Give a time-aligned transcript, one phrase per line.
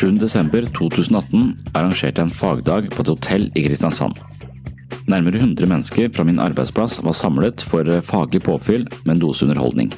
[0.00, 4.16] Desember 2018 arrangerte jeg en fagdag på et hotell i Kristiansand.
[5.10, 9.92] Nærmere 100 mennesker fra min arbeidsplass var samlet for faglig påfyll med en dose underholdning.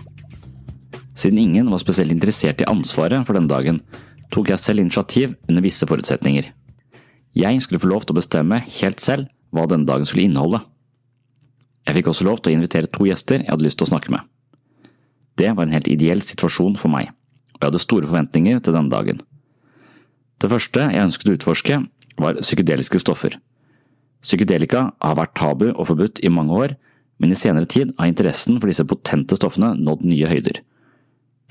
[1.15, 3.79] Siden ingen var spesielt interessert i ansvaret for denne dagen,
[4.35, 6.51] tok jeg selv initiativ under visse forutsetninger.
[7.39, 10.65] Jeg skulle få lov til å bestemme helt selv hva denne dagen skulle inneholde.
[11.87, 14.11] Jeg fikk også lov til å invitere to gjester jeg hadde lyst til å snakke
[14.11, 14.27] med.
[15.39, 17.15] Det var en helt ideell situasjon for meg,
[17.55, 19.23] og jeg hadde store forventninger til denne dagen.
[20.43, 21.79] Det første jeg ønsket å utforske,
[22.19, 23.39] var psykedeliske stoffer.
[24.23, 26.75] Psykedelika har vært tabu og forbudt i mange år,
[27.23, 30.59] men i senere tid har interessen for disse potente stoffene nådd nye høyder.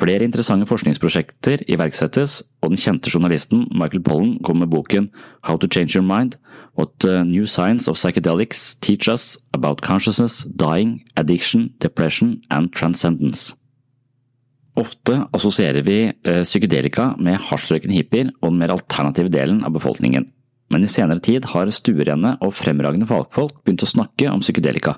[0.01, 5.11] Flere interessante forskningsprosjekter iverksettes, og den kjente journalisten Michael Pollen kom med boken
[5.47, 6.39] How to Change Your Mind–
[6.73, 13.53] What New Science of Psychedelics Teach Us About Consciousness, Dying, Addiction, Depression and Transcendence.
[14.79, 20.29] Ofte assosierer vi psykedelika med hasjrøykende hippier og den mer alternative delen av befolkningen,
[20.71, 24.95] men i senere tid har stuerene og fremragende fagfolk begynt å snakke om psykedelika,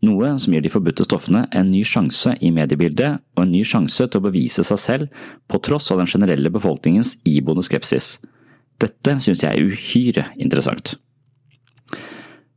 [0.00, 4.06] noe som gir de forbudte stoffene en ny sjanse i mediebildet og en ny sjanse
[4.06, 8.14] til å bevise seg selv på tross av den generelle befolkningens iboende skepsis.
[8.80, 10.96] Dette synes jeg er uhyre interessant.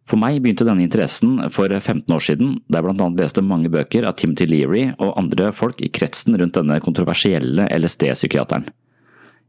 [0.09, 3.71] For meg begynte denne interessen for 15 år siden, da jeg blant annet leste mange
[3.71, 8.67] bøker av Timothy Leary og andre folk i kretsen rundt denne kontroversielle LSD-psykiateren.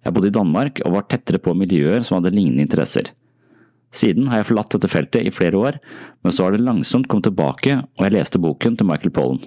[0.04, 3.10] Jeg bodde i Danmark og var tettere på miljøer som hadde lignende interesser.
[3.94, 5.78] Siden har jeg forlatt dette feltet i flere år,
[6.22, 9.42] men så har det langsomt kommet tilbake og jeg leste boken til Michael Pollen.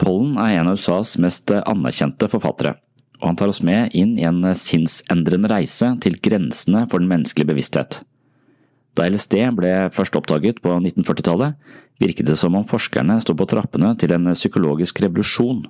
[0.00, 2.76] Pollen er en av USAs mest anerkjente forfattere,
[3.20, 7.50] og han tar oss med inn i en sinnsendrende reise til grensene for den menneskelige
[7.50, 8.00] bevissthet.
[8.98, 11.58] Da LSD ble først oppdaget på 1940-tallet,
[12.00, 15.66] virket det som om forskerne sto på trappene til en psykologisk revolusjon.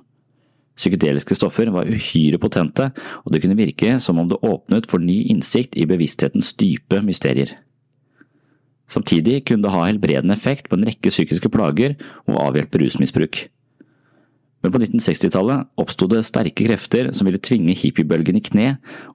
[0.79, 2.89] Psykedeliske stoffer var uhyre potente,
[3.21, 7.53] og det kunne virke som om det åpnet for ny innsikt i bevissthetens dype mysterier.
[8.91, 11.95] Samtidig kunne det ha helbredende effekt på en rekke psykiske plager
[12.27, 13.45] og avhjelpe rusmisbruk.
[14.61, 18.67] Men på 1960-tallet oppsto det sterke krefter som ville tvinge hippiebølgen i kne,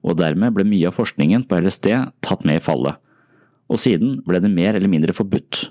[0.03, 1.91] og dermed ble mye av forskningen på LSD
[2.25, 2.97] tatt med i fallet,
[3.67, 5.67] og siden ble det mer eller mindre forbudt.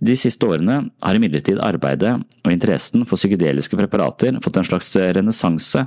[0.00, 5.84] De siste årene har imidlertid arbeidet og interessen for psykedeliske preparater fått en slags renessanse,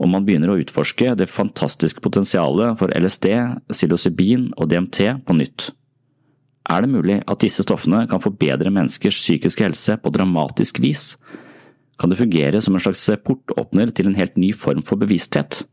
[0.00, 3.28] og man begynner å utforske det fantastiske potensialet for LSD,
[3.68, 5.68] psilocybin og DMT på nytt.
[6.70, 11.14] Er det mulig at disse stoffene kan forbedre menneskers psykiske helse på dramatisk vis?
[12.00, 15.66] Kan det fungere som en slags portåpner til en helt ny form for bevissthet?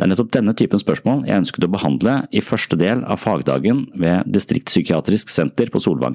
[0.00, 3.82] Det er nettopp denne typen spørsmål jeg ønsket å behandle i første del av fagdagen
[4.00, 6.14] ved Distriktspsykiatrisk senter på Solvang.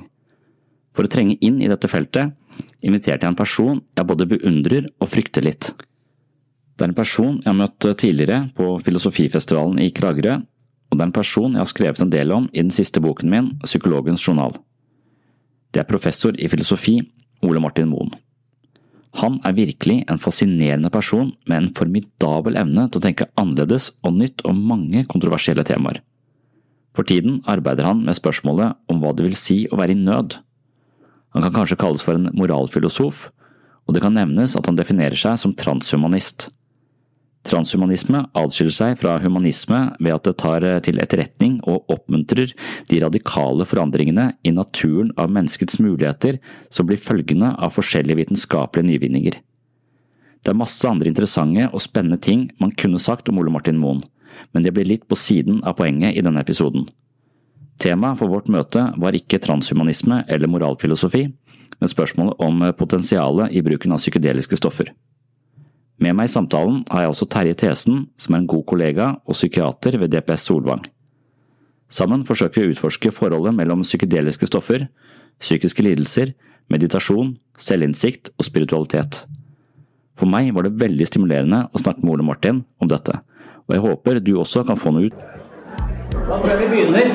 [0.98, 2.34] For å trenge inn i dette feltet
[2.82, 5.70] inviterte jeg en person jeg både beundrer og frykter litt.
[6.74, 11.12] Det er en person jeg har møtt tidligere på Filosofifestivalen i Kragerø, og det er
[11.12, 14.58] en person jeg har skrevet en del om i den siste boken min, Psykologens journal.
[15.70, 17.04] Det er professor i filosofi,
[17.46, 18.18] Ole Martin Moen.
[19.22, 24.18] Han er virkelig en fascinerende person med en formidabel evne til å tenke annerledes og
[24.20, 26.02] nytt om mange kontroversielle temaer.
[26.96, 30.38] For tiden arbeider han med spørsmålet om hva det vil si å være i nød.
[31.36, 33.30] Han kan kanskje kalles for en moralfilosof,
[33.86, 36.50] og det kan nevnes at han definerer seg som transhumanist.
[37.46, 42.56] Transhumanisme adskiller seg fra humanisme ved at det tar eh, til etterretning og oppmuntrer
[42.90, 46.40] de radikale forandringene i naturen av menneskets muligheter
[46.74, 49.38] som blir følgende av forskjellige vitenskapelige nyvinninger.
[50.42, 54.02] Det er masse andre interessante og spennende ting man kunne sagt om Ole Martin Moen,
[54.54, 56.90] men det blir litt på siden av poenget i denne episoden.
[57.82, 61.28] Temaet for vårt møte var ikke transhumanisme eller moralfilosofi,
[61.78, 64.96] men spørsmålet om potensialet i bruken av psykedeliske stoffer.
[66.02, 69.38] Med meg i samtalen har jeg også Terje Thesen, som er en god kollega og
[69.38, 70.84] psykiater ved DPS Solvang.
[71.88, 74.88] Sammen forsøker vi å utforske forholdet mellom psykedeliske stoffer,
[75.40, 76.34] psykiske lidelser,
[76.72, 79.24] meditasjon, selvinnsikt og spiritualitet.
[80.20, 83.20] For meg var det veldig stimulerende å snakke med Ole Martin om dette,
[83.68, 85.26] og jeg håper du også kan få noe ut.
[86.12, 87.06] Da tror jeg vi begynner.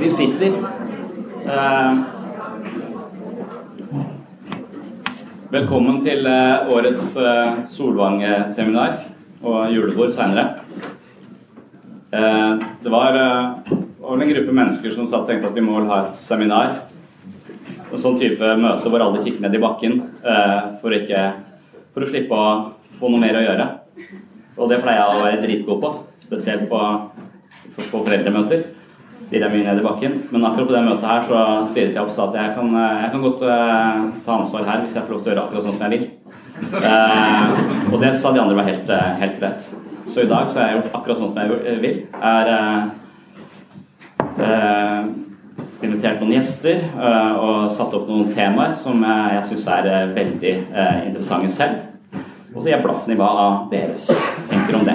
[0.00, 0.56] Vi sitter.
[1.44, 2.23] Uh,
[5.54, 8.94] Velkommen til eh, årets eh, Solvang-seminar
[9.46, 10.64] og julebord seinere.
[12.10, 13.18] Eh, det var,
[13.62, 16.74] en gruppe mennesker som satt og tenkte at vi må ha et seminar.
[17.86, 20.00] En sånn type møte hvor alle kikker ned i bakken
[20.82, 21.22] for, ikke,
[21.94, 22.50] for å slippe å
[22.98, 23.68] få noe mer å gjøre.
[24.58, 25.92] Og det pleier jeg å være dritgod på,
[26.26, 26.82] spesielt på,
[27.78, 28.72] på foreldremøter
[29.34, 30.12] stirrer jeg mye ned i bakken.
[30.30, 31.38] Men akkurat på det møtet her så
[31.70, 34.68] stirret jeg opp og sa at jeg kan, eh, jeg kan godt uh, ta ansvar
[34.68, 36.04] her hvis jeg får lov til å gjøre akkurat sånn som jeg vil.
[36.70, 37.46] Uh,
[37.90, 39.66] og det sa de andre var helt, uh, helt greit.
[40.06, 41.96] Så i dag så har jeg gjort akkurat sånn som jeg vil.
[42.22, 42.46] Er
[45.84, 46.84] invitert noen gjester
[47.40, 50.54] og satt opp noen temaer som jeg, syns er veldig
[51.08, 51.82] interessante selv.
[52.54, 53.30] Og så gir jeg blaffen i hva
[53.72, 53.96] dere
[54.50, 54.94] tenker om det.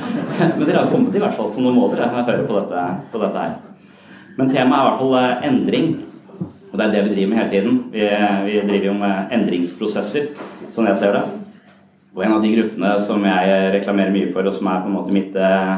[0.56, 3.20] Men dere har kommet i hvert fall, så nå når jeg hører på dette, på
[3.20, 3.73] dette her.
[4.34, 5.88] Men temaet er i hvert fall eh, endring.
[6.72, 7.80] Og det er det vi driver med hele tiden.
[7.92, 8.06] Vi,
[8.48, 10.24] vi driver jo med endringsprosesser,
[10.74, 11.24] sånn jeg ser det.
[12.14, 14.96] Og en av de gruppene som jeg reklamerer mye for, og som er på en
[14.96, 15.74] måte mitt eh,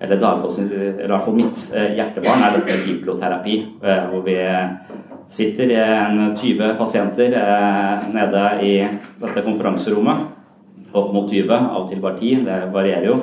[0.00, 3.56] eller eller i hvert fall mitt eh, hjertebarn, er dette biblioterapi.
[3.82, 4.36] Hvor vi
[5.30, 7.34] sitter i en 20 pasienter
[8.14, 8.72] nede i
[9.20, 10.30] dette konferanserommet.
[10.90, 13.20] Opp mot 20, av og til bare 10, det varierer jo.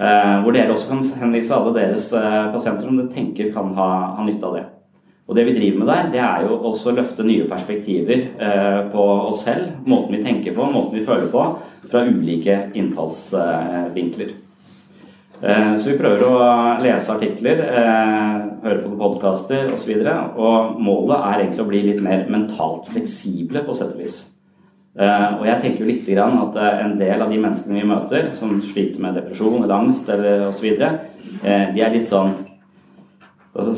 [0.00, 3.88] Eh, hvor dere også kan henvise alle deres eh, pasienter som dere tenker kan ha,
[4.16, 4.62] ha, nytte av det.
[5.28, 8.78] Og Det vi driver med der, det er jo også å løfte nye perspektiver eh,
[8.92, 9.68] på oss selv.
[9.86, 11.44] Måten vi tenker på, måten vi føler på,
[11.92, 14.38] fra ulike innfallsvinkler.
[15.42, 16.34] Så vi prøver å
[16.78, 17.64] lese artikler,
[18.62, 19.90] høre på podkaster osv.
[19.90, 24.04] Og, så og målet er egentlig å bli litt mer mentalt fleksible, på sett og
[24.04, 24.20] vis.
[24.92, 28.26] Uh, og jeg tenker jo litt at uh, en del av de menneskene vi møter
[28.36, 32.34] som sliter med depresjon eller angst eller osv., eh, de er litt sånn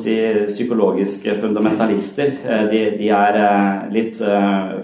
[0.01, 0.17] si,
[0.49, 2.35] psykologiske fundamentalister.
[2.71, 3.39] De, de, er
[3.95, 4.19] litt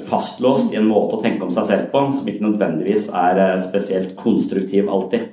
[0.06, 4.16] fastlåst i en måte å tenke om seg selv på som ikke nødvendigvis er spesielt
[4.18, 5.28] konstruktiv alltid.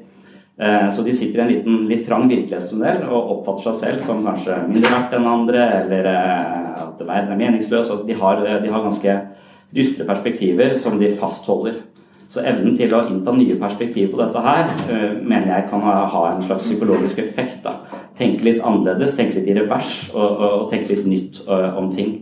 [0.93, 4.61] Så de sitter i en liten, litt trang virkelighetstunnel og oppfatter seg selv som kanskje
[4.69, 7.89] mindre verdt enn andre, eller at verden er meningsløs.
[7.89, 9.17] Altså de, har, de har ganske
[9.75, 11.81] dystre perspektiver som de fastholder.
[12.29, 16.23] Så evnen til å innta nye perspektiver på dette her uh, mener jeg kan ha,
[16.33, 17.61] en slags psykologisk effekt.
[17.63, 18.01] da.
[18.17, 21.89] Tenke litt annerledes, tenke litt i revers og, og, og tenke litt nytt uh, om
[21.95, 22.17] ting.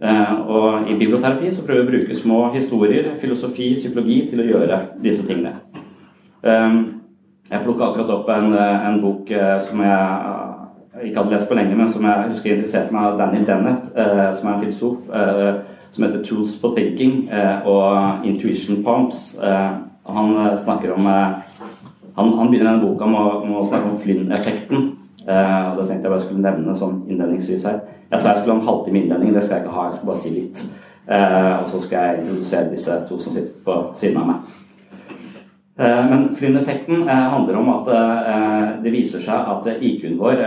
[0.00, 4.48] Uh, og I biblioterapi så prøver vi å bruke små historier, filosofi, psykologi til å
[4.52, 5.58] gjøre disse tingene.
[6.40, 6.78] Um,
[7.50, 9.28] jeg plukka akkurat opp en, en bok
[9.66, 10.39] som jeg
[11.04, 14.48] ikke hadde lest på lenge, men som jeg husker interesserte meg av Daniel Dennett, som
[14.48, 15.10] er en filosof
[15.90, 19.44] som heter 'Tools for Thinking' eh, og 'Intuition Pumps'.
[19.46, 19.70] Eh,
[20.06, 21.06] han eh, snakker om
[22.16, 24.96] han, han begynner denne boka med å, med å snakke om Flynn-effekten.
[25.26, 27.80] og Det tenkte jeg bare skulle nevne sånn innledningsvis her.
[28.10, 29.84] Jeg sa jeg skulle ha en halvtime innledning, det skal jeg ikke ha.
[29.86, 30.62] Jeg skal bare si litt.
[31.60, 34.36] og så skal jeg introdusere disse to som sitter på siden av meg.
[35.80, 40.42] Eh, men Flynn-effekten eh, handler om at eh, det viser seg at IQ-en vår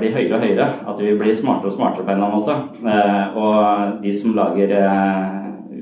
[0.00, 0.66] blir høyere og høyere.
[0.92, 2.56] At vi blir smartere og smartere på en eller annen måte.
[3.40, 4.74] Og de som lager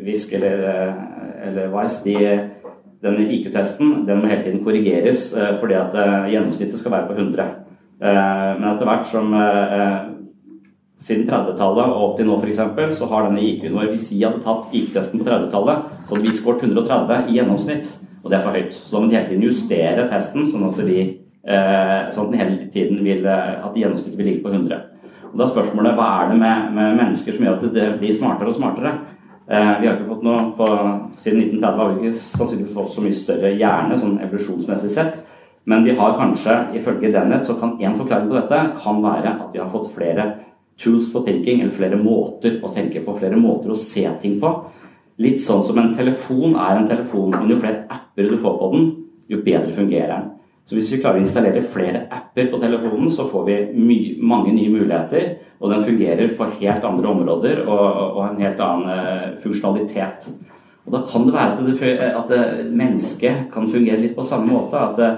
[0.02, 0.62] Wisk eller,
[1.46, 2.14] eller Wise, de,
[3.02, 5.28] denne IQ-testen den må hele tiden korrigeres
[5.60, 5.94] fordi at
[6.30, 7.46] gjennomsnittet skal være på 100.
[8.02, 9.34] Men etter hvert som
[11.02, 14.42] siden 30-tallet og opp til nå f.eks., så har denne IQ-en vår Hvis vi hadde
[14.46, 17.92] tatt IQ-testen på 30-tallet, så hadde vi skåret 130 i gjennomsnitt.
[18.22, 18.74] Og det er for høyt.
[18.76, 21.00] Så da må de hele tiden justere testen, sånn at, vi,
[21.42, 24.78] eh, sånn at den hele tiden vil, eh, at gjennomsnittet vil ligge på 100.
[25.32, 28.14] Og Da er spørsmålet hva er det med, med mennesker som gjør at det blir
[28.14, 28.92] smartere og smartere?
[29.48, 30.66] Eh, vi har ikke fått noe på,
[31.22, 35.18] Siden 1930 har vi ikke sannsynligvis fått så mye større hjerne, sånn evolusjonsmessig sett.
[35.64, 39.52] Men vi har kanskje, ifølge Dennett, så kan én forklaring på dette kan være at
[39.52, 40.24] vi har fått flere
[40.80, 44.50] tools for thinking, eller flere måter å tenke på, flere måter å se ting på.
[45.22, 48.70] Litt sånn som en telefon er en telefon, men jo flere apper du får på
[48.74, 48.86] den,
[49.30, 50.30] jo bedre fungerer den.
[50.68, 53.56] Så hvis vi klarer å installere flere apper på telefonen, så får vi
[54.22, 55.34] mange nye muligheter.
[55.62, 57.82] Og den fungerer på helt andre områder og,
[58.16, 60.30] og en helt annen uh, funksjonalitet.
[60.86, 64.50] Og da kan det være at, det, at det, mennesket kan fungere litt på samme
[64.50, 64.78] måte.
[64.78, 65.10] At det,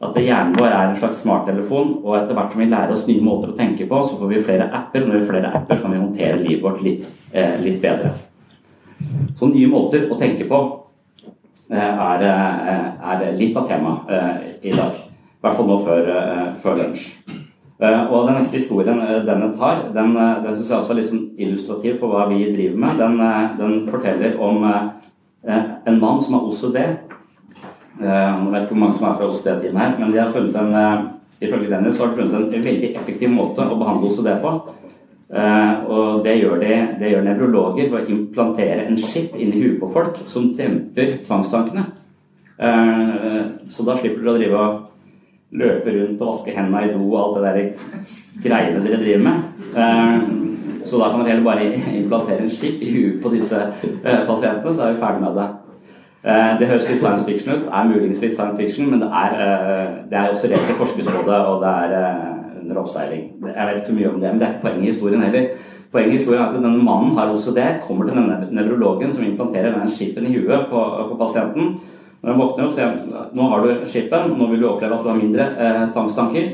[0.00, 3.24] at hjernen vår er en slags smarttelefon, og etter hvert som vi lærer oss nye
[3.24, 5.04] måter å tenke på, så får vi flere apper.
[5.04, 7.82] Og når vi har flere apper, så kan vi håndtere livet vårt litt, eh, litt
[7.84, 8.14] bedre.
[9.38, 10.58] Så nye måter å tenke på
[11.70, 14.32] eh, er, eh, er, litt av temaet eh,
[14.70, 14.98] i dag.
[15.00, 16.10] I hvert fall nå før,
[16.60, 17.06] før lunsj.
[17.80, 22.12] Og den neste historien denne tar, den, den syns jeg også er sånn illustrativ for
[22.12, 23.00] hva vi driver med.
[23.00, 23.22] Den,
[23.56, 26.76] den forteller om en mann som har OCD
[28.00, 31.08] jeg vet ikke hvor mange som er fra OCD-teamet her, men de har funnet en,
[31.40, 34.54] ifølge Dennis har de funnet en veldig effektiv måte å behandle OCD på.
[35.30, 39.78] Eh, og det gjør, de, det gjør nevrologer ved å implantere en chip i huet
[39.80, 41.86] på folk som demper tvangstankene.
[43.72, 47.14] Så da slipper dere å drive og løpe rundt og vaske hendene i do og
[47.22, 50.84] alt det der greiene dere driver med.
[50.84, 51.70] Så da kan dere heller bare
[52.02, 53.62] implantere en chip i huet på disse
[54.04, 55.48] pasientene, så er vi ferdig med det.
[56.20, 59.36] Eh, det høres litt science fiction ut, er muligens litt science fiction, men det er,
[59.40, 62.29] eh, det er også rett til forskes og det er eh,
[62.70, 63.26] under oppseiling.
[63.44, 65.48] Jeg vet ikke så mye om det, men det er ikke poenget i historien heller.
[65.90, 69.74] Poenget i historien er at denne mannen har det, kommer til denne nevrologen som implanterer
[69.74, 71.74] den chipen i huet på, på pasienten.
[72.22, 75.04] Når han våkner opp, sier han nå har du chipen, nå vil du oppleve at
[75.04, 76.48] du har mindre eh, tvangstanker.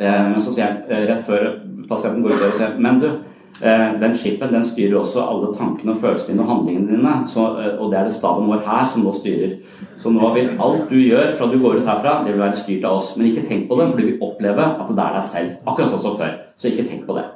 [0.00, 1.50] Eh, men så sier han rett før
[1.88, 3.29] pasienten går ut og sier men du, Eh,
[3.60, 7.14] den chipen den styrer også alle tankene og følelsene dine og handlingene dine.
[7.28, 9.58] Så, eh, og det er det staben vår her som nå styrer.
[10.00, 12.84] Så nå vil alt du gjør fra du går ut herfra, det vil være styrt
[12.84, 13.16] av oss.
[13.16, 15.50] Men ikke tenk på det, for du vil oppleve at det er deg selv.
[15.66, 16.38] Akkurat sånn som før.
[16.56, 17.26] Så ikke tenk på det.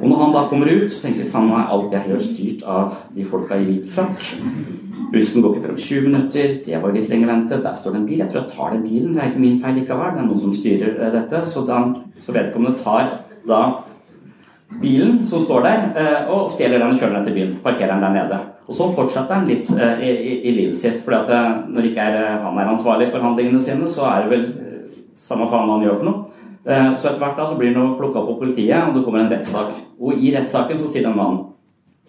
[0.00, 2.94] Og når han da kommer ut, så tenker faen, er alt jeg gjør, styrt av
[3.14, 4.22] de folka i hvit frakk.
[5.12, 8.06] Bussen går ikke frem 20 minutter, det var litt lenger ventet, Der står det en
[8.06, 8.18] bil.
[8.18, 9.14] Jeg tror jeg tar den bilen.
[9.14, 10.14] Det er ikke min feil likevel.
[10.14, 11.44] Det er noen som styrer eh, dette.
[11.48, 11.78] Så, da,
[12.20, 13.60] så vedkommende tar da
[14.82, 17.56] bilen som står der, eh, og stjeler den og kjører den til byen.
[17.64, 18.38] Parkerer den der nede.
[18.68, 21.00] Og så fortsetter han litt eh, i, i, i livet sitt.
[21.04, 24.48] For eh, når ikke er, han er ansvarlig for handlingene sine, så er det vel
[25.18, 26.24] samme faen hva han gjør for noe.
[26.68, 29.30] Så etter hvert da så blir han plukka opp på politiet, og det kommer en
[29.32, 29.70] rettssak.
[29.96, 31.46] Og i rettssaken så sier den mannen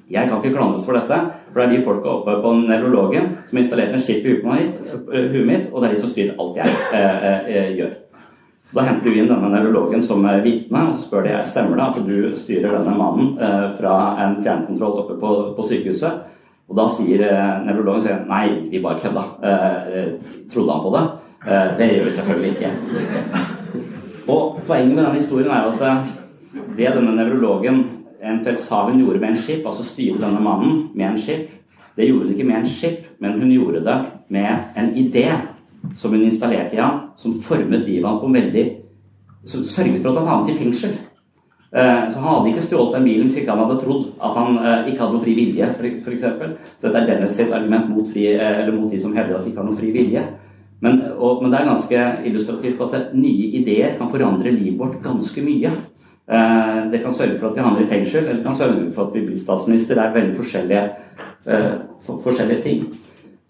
[0.10, 1.18] jeg kan ikke klandres for dette,
[1.52, 5.46] for det er de folka oppe på nevrologen som har installert en chip i huet
[5.46, 7.92] mitt, og det er de som styrer alt jeg eh, gjør.
[8.70, 11.86] Da henter du inn denne nevrologen som er vitne, og så spør de stemmer det
[11.88, 16.20] at du styrer denne mannen eh, fra en fjernkontroll oppe på, på, sykehuset.
[16.70, 19.26] Og da sier eh, nevrologen sier, nei, vi bare kødda.
[19.42, 21.04] Eh, trodde han på det?
[21.48, 22.72] Eh, det gjør vi selvfølgelig ikke.
[24.30, 26.14] Og Poenget med denne historien er at eh,
[26.78, 27.88] det denne nevrologen
[28.22, 31.50] eventuelt sa hun gjorde med en skip, altså styre denne mannen med en skip,
[31.98, 33.98] det gjorde hun ikke med en skip, men hun gjorde det
[34.30, 35.32] med en idé
[35.96, 38.68] som hun installerte i ham, som formet livet hans på veldig
[39.48, 40.98] Som sørget for at han havnet i fengsel.
[41.72, 44.56] Eh, så han hadde ikke stjålet den bilen hvis ikke han hadde trodd at han
[44.58, 46.24] eh, ikke hadde noe fri vilje, f.eks.
[46.82, 49.52] Så dette er Dennis sitt argument mot, fri, eh, mot, de som hevder at de
[49.52, 50.24] ikke har noe fri vilje.
[50.82, 54.98] Men, og, men, det er ganske illustrativt på at nye ideer kan forandre livet vårt
[55.04, 55.74] ganske mye.
[56.94, 59.16] Det kan sørge for at vi havner i fengsel, eller det kan sørge for at
[59.18, 59.98] vi blir statsminister.
[59.98, 60.84] Det er veldig forskjellige,
[62.06, 62.84] forskjellige ting.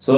[0.00, 0.16] Så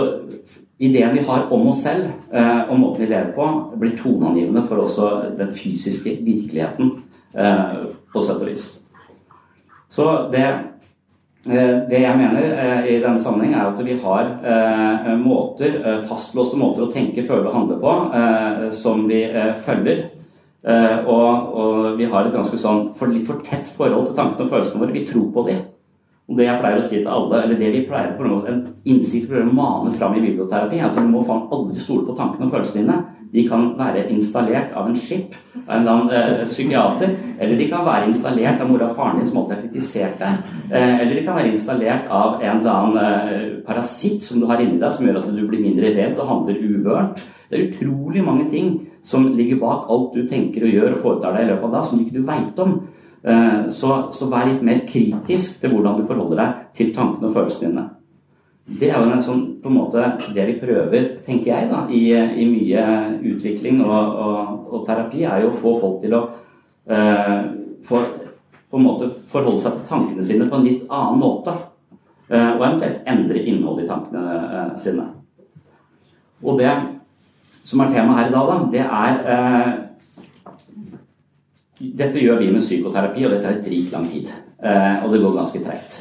[0.83, 3.49] ideen vi har om oss selv eh, og måten vi lever på,
[3.79, 6.97] blir toneangivende for også den fysiske virkeligheten,
[7.39, 8.65] eh, på sett og vis.
[9.93, 10.47] Så det,
[11.47, 16.91] eh, det jeg mener i denne sammenheng, er at vi har måter, fastlåste måter å
[16.91, 19.23] tenke, føle og handle på som vi
[19.63, 20.09] følger.
[20.63, 24.83] Og, og, vi har et ganske sånn litt for tett forhold til tankene og følelsene
[24.83, 24.95] våre.
[24.95, 25.63] Vi tror på dem.
[26.31, 29.27] Og det jeg pleier å si til alle, eller det vi pleier på en innsikt
[29.29, 32.47] prøver å mane fram i biblioterapi, er at du må faen aldri stole på tankene
[32.47, 33.01] og følelsene dine.
[33.33, 37.67] De kan være installert av en skip, av en eller annen eh, psykiater, eller de
[37.71, 41.13] kan være installert av mora og faren din som alltid har kritisert deg, eh, eller
[41.17, 44.93] de kan være installert av en eller annen eh, parasitt som du har inni deg,
[44.93, 47.25] som gjør at du blir mindre redd og handler uvørt.
[47.49, 48.75] Det er utrolig mange ting
[49.05, 51.87] som ligger bak alt du tenker og gjør og foretar deg i løpet av da,
[51.89, 52.79] som ikke du veit om.
[53.25, 57.37] Eh, så, så, vær litt mer kritisk til hvordan du forholder deg til tankene og
[57.37, 57.85] følelsene dine.
[58.81, 62.03] Det er jo en sånn, på en måte det vi prøver, tenker jeg, da, i,
[62.15, 62.85] i mye
[63.33, 67.41] utvikling og, og, og, terapi, er jo å få folk til å uh,
[67.83, 68.07] for,
[68.71, 71.57] på en måte forholde seg til tankene sine på en litt annen måte.
[72.31, 75.09] Uh, og eventuelt endre innholdet i tankene uh, sine.
[76.47, 76.71] Og det
[77.67, 79.75] som er temaet her i dag, da, det er
[81.83, 84.31] Dette gjør vi med psykoterapi, og det tar dritlang tid.
[84.63, 85.97] og det går ganske treigt.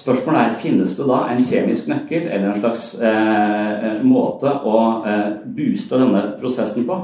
[0.00, 5.26] Spørsmålet er finnes det da en kjemisk nøkkel eller en slags eh, måte å eh,
[5.44, 6.96] booste denne prosessen på?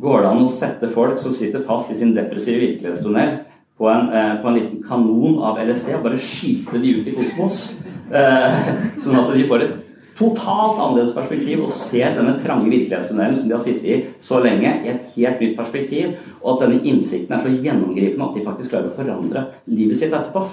[0.00, 3.34] Går det an å sette folk som sitter fast i sin depressive virkelighetstunnel
[3.80, 7.16] på en, eh, på en liten kanon av LSD og bare skyte de ut i
[7.18, 7.64] kosmos?
[8.12, 8.70] Eh,
[9.02, 9.89] sånn at de får et
[10.20, 14.74] totalt annerledes perspektiv og ser denne trange virkelighetstunnelen som de har sittet i så lenge,
[14.84, 16.12] i et helt nytt perspektiv,
[16.42, 20.12] og at denne innsikten er så gjennomgripende at de faktisk klarer å forandre livet sitt
[20.12, 20.44] etterpå.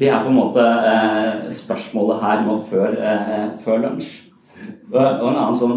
[0.00, 4.14] Det er på en måte eh, spørsmålet her nå før, eh, før lunsj.
[4.90, 5.76] Og, og, en annen sånn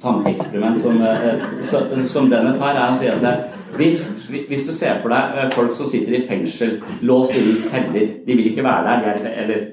[0.00, 4.04] tankeeksperiment som, eh, som denne tar, er å si at hvis,
[4.48, 6.76] hvis, du ser for deg eh, folk som sitter i fengsel,
[7.06, 9.64] låst inne i celler De vil ikke være der, de, er, eller,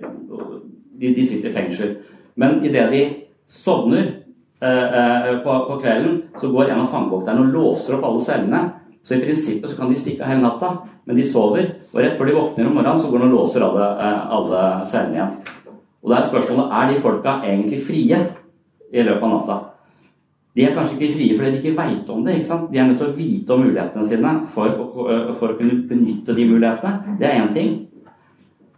[0.99, 1.93] de, de sitter i fengsel.
[2.41, 3.01] Men idet de
[3.51, 4.07] sovner
[4.61, 8.61] eh, eh, på, på, kvelden, så går en av fangevokterne og låser opp alle cellene.
[9.05, 10.71] Så i prinsippet så kan de stikke av hele natta,
[11.05, 11.67] men de sover.
[11.91, 14.61] Og rett før de våkner om morgenen, så går de og låser alle, eh, alle
[14.89, 15.35] cellene igjen.
[16.01, 18.21] Og da er spørsmålet er de folka egentlig frie
[18.91, 19.59] i løpet av natta.
[20.55, 22.39] De er kanskje ikke frie fordi de ikke veit om det.
[22.39, 22.71] ikke sant?
[22.71, 24.81] De er nødt til å vite om mulighetene sine for
[25.37, 27.17] for å kunne benytte de mulighetene.
[27.19, 27.77] Det er én ting.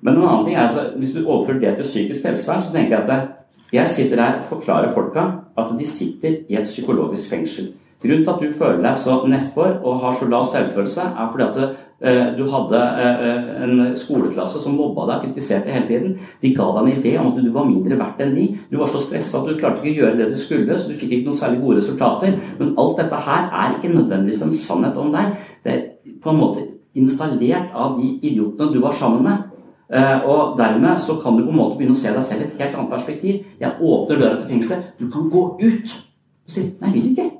[0.03, 2.97] Men en annen ting er altså, hvis du overfører det til psykisk helsevern, så tenker
[2.97, 3.42] jeg at
[3.73, 5.23] jeg sitter der og forklarer folka
[5.57, 7.71] at de sitter i et psykologisk fengsel.
[8.03, 11.45] Grunnen til at du føler deg så nedfor og har så lav selvfølelse, er fordi
[11.45, 11.59] at
[12.03, 16.17] uh, du hadde uh, en skoleklasse som mobba deg og kritiserte hele tiden.
[16.41, 18.49] De ga deg en idé om at du var mindre verdt enn de.
[18.71, 20.99] Du var så stressa at du klarte ikke å gjøre det du skulle, så du
[20.99, 22.35] fikk ikke noen særlig gode resultater.
[22.59, 25.39] Men alt dette her er ikke nødvendigvis en sannhet om deg.
[25.63, 26.67] Det er på en måte
[26.99, 29.49] installert av de idiotene du var sammen med.
[29.91, 32.45] Uh, og dermed så kan du på en måte begynne å se deg selv i
[32.45, 33.41] et helt annet perspektiv.
[33.59, 34.93] Jeg åpner døra til fengselet.
[34.99, 35.97] Du kan gå ut
[36.45, 37.31] og si 'nei, jeg vil ikke'.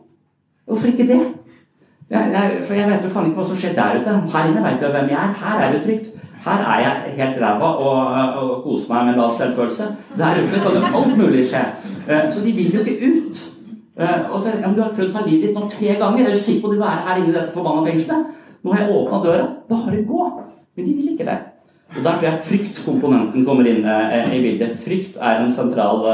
[0.67, 1.21] Hvorfor ikke det?
[2.10, 4.13] Jeg, jeg, for jeg vet jo faen ikke hva som skjer der ute.
[4.34, 5.32] Her inne vet jeg hvem jeg er.
[5.43, 6.12] Her er det trygt.
[6.43, 7.99] Her er jeg helt ræva og,
[8.41, 9.88] og koser meg med lav selvfølelse.
[10.19, 11.63] Der ute kan jo alt mulig skje.
[12.10, 13.43] Eh, så de vil jo ikke ut.
[13.99, 16.27] Eh, og så, ja, Du har prøvd å ta livet ditt nå tre ganger.
[16.27, 18.25] Er du sikker på at du være her inne i dette forbanna fengselet?
[18.63, 19.47] Nå har jeg åpna døra.
[19.69, 20.29] Bare gå.
[20.75, 21.39] Men de vil ikke det.
[21.93, 24.79] Og Der tror jeg fryktkomponenten kommer inn eh, i bildet.
[24.82, 26.06] Frykt er en sentral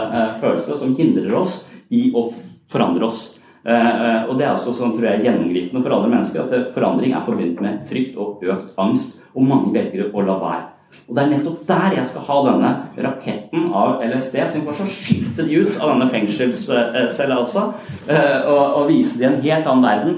[0.42, 2.30] følelse som hindrer oss i å
[2.70, 3.30] forandre oss.
[3.66, 6.68] Eh, eh, og det er også sånn, tror jeg, gjennomgripende for alle mennesker at eh,
[6.74, 9.18] forandring er forbundet med frykt og økt angst.
[9.36, 10.68] Og mange velger å la være.
[11.10, 12.70] Og Det er nettopp der jeg skal ha denne
[13.06, 17.66] raketten av LSD, som kanskje så skyte de ut av denne fengselscella også,
[18.10, 20.16] og, og vise dem en helt annen verden.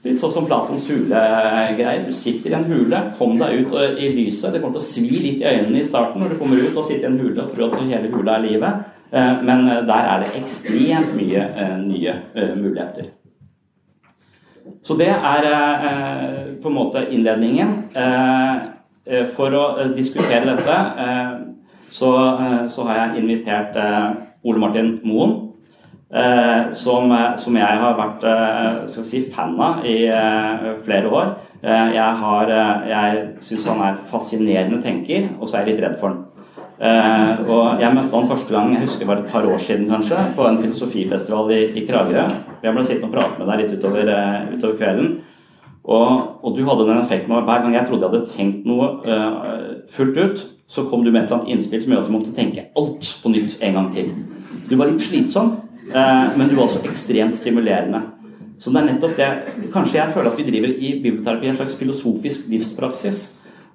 [0.00, 2.06] Litt sånn som Platons hule-greier.
[2.06, 4.54] Du sitter i en hule, kom deg ut i lyset.
[4.54, 6.86] Det kommer til å svi litt i øynene i starten når du kommer ut og
[6.86, 8.86] sitter i en hule og tror at hele hula er livet.
[9.12, 12.14] Eh, men eh, der er det ekstremt mye eh, nye
[12.56, 13.10] muligheter.
[14.86, 15.46] Så det er
[16.62, 17.72] på en måte innledningen.
[19.34, 20.76] For å diskutere dette
[21.90, 22.10] så,
[22.86, 23.76] har jeg invitert
[24.44, 25.34] Ole Martin Moen.
[26.10, 28.24] Som, som, jeg har vært
[28.90, 30.00] skal si, fan av i
[30.82, 31.28] flere år.
[31.62, 32.50] Jeg, har,
[32.90, 36.24] jeg syns han er fascinerende tenker, og så er jeg litt redd for han.
[37.46, 40.26] Og Jeg møtte han første gang jeg husker det var et par år siden kanskje,
[40.34, 42.26] på en filosofifestival i, i Kragerø.
[42.64, 44.14] Jeg ble sittende og prate med deg litt utover,
[44.56, 45.12] utover kvelden.
[45.84, 46.10] Og,
[46.42, 48.90] og, du hadde den effekten av hver gang jeg trodde jeg hadde tenkt noe
[49.94, 52.36] fullt ut, så kom du med et eller annet innspill som gjorde at du måtte
[52.36, 54.12] tenke alt på nytt en gang til.
[54.68, 55.56] Du var litt slitsom,
[55.90, 58.02] men du var også ekstremt stimulerende.
[58.60, 59.28] Så det er nettopp det
[59.72, 63.24] Kanskje jeg føler at vi driver i biblioterapi en slags filosofisk livspraksis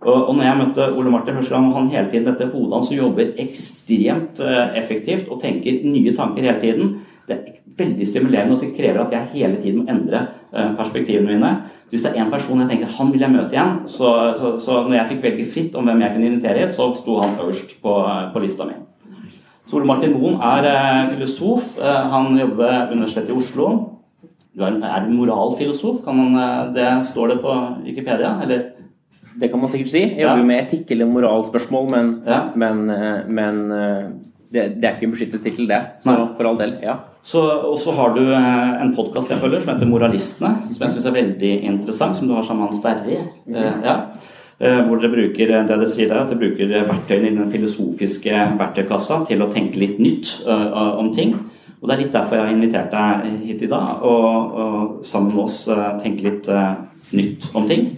[0.05, 3.31] og, når jeg møtte Ole Martin første gang, han hele tiden dette hodet hans jobber
[3.41, 6.91] ekstremt eh, effektivt og tenker nye tanker hele tiden.
[7.25, 10.21] Det er veldig stimulerende, og det krever at jeg hele tiden må endre
[10.53, 11.51] eh, perspektivene mine.
[11.89, 14.83] Hvis det er én person jeg tenker han vil jeg møte igjen, så, så, så,
[14.85, 17.95] når jeg fikk velge fritt om hvem jeg kunne invitere, så sto han øverst på,
[18.33, 18.77] på lista mi.
[19.73, 21.75] Ole Martin Moen er eh, filosof.
[21.81, 23.71] Han jobber ved Universitetet i Oslo.
[24.55, 26.03] Er du moralfilosof?
[26.05, 28.37] Kan man, det står det på Wikipedia?
[28.43, 28.75] Eller
[29.35, 30.03] det kan man sikkert si.
[30.03, 32.39] Jeg jobber jo med etikk eller moralspørsmål, men, ja.
[32.55, 34.05] men, eh, men, eh,
[34.53, 35.81] det, det, er ikke en beskyttet tittel, det.
[36.03, 36.29] Så Nei.
[36.37, 36.95] for all del, ja.
[37.25, 40.95] Så, og så har du eh, en podkast jeg følger som heter Moralistene, som jeg
[40.95, 43.19] syns er veldig interessant, som du har sammen med Sterri.
[43.45, 43.83] Mm -hmm.
[43.85, 43.97] ja.
[44.57, 49.17] Hvor dere bruker det dere sier der, at dere bruker verktøyene i den filosofiske verktøykassa
[49.27, 51.33] til å tenke litt nytt om ting.
[51.81, 55.35] Og Det er litt derfor jeg har invitert deg hit i dag, og, og sammen
[55.35, 55.65] med oss
[55.99, 56.47] tenke litt
[57.11, 57.89] nytt om ting.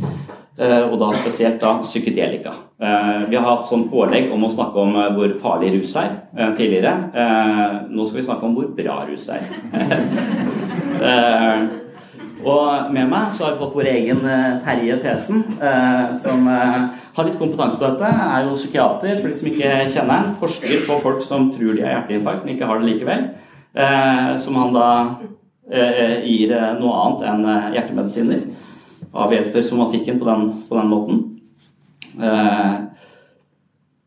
[0.58, 2.54] Eh, og da spesielt da psykedelika.
[2.82, 6.16] Eh, vi har hatt sånn pålegg om å snakke om eh, hvor farlig rus er
[6.58, 6.94] tidligere.
[7.94, 9.46] Nå skal vi snakke om hvor bra rus er.
[12.44, 14.20] Og med meg så har vi fått vår egen
[14.66, 15.40] Terje Thesen,
[16.22, 18.12] som har litt kompetanse på dette.
[18.12, 20.36] Er jo psykiater, for de som ikke kjenner ham.
[20.42, 23.26] Forsker på folk som tror de har hjerteinfarkt, men ikke har det likevel.
[24.44, 24.90] Som han da
[26.24, 28.46] gir noe annet enn hjertemedisiner
[29.14, 31.40] avhjelper somatikken på den, på den måten.
[32.24, 32.74] Eh,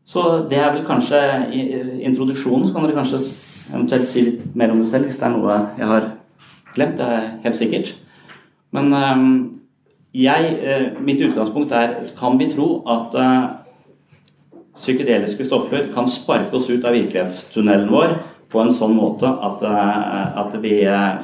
[0.05, 1.21] så det er vel kanskje
[1.53, 1.61] i
[2.03, 2.67] introduksjonen.
[2.67, 3.21] Så kan dere kanskje
[3.71, 6.09] eventuelt si litt mer om det selv hvis det er noe jeg har
[6.75, 6.97] glemt.
[6.99, 7.93] Det er helt sikkert.
[8.75, 9.23] Men eh,
[10.23, 13.17] jeg, eh, mitt utgangspunkt er kan vi tro at
[14.81, 18.15] psykedeliske stoffer kan sparke oss ut av virkelighetstunnelen vår
[18.51, 20.81] på en sånn måte at, at vi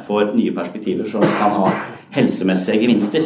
[0.08, 1.72] får nye perspektiver som kan ha
[2.16, 3.26] helsemessige gevinster.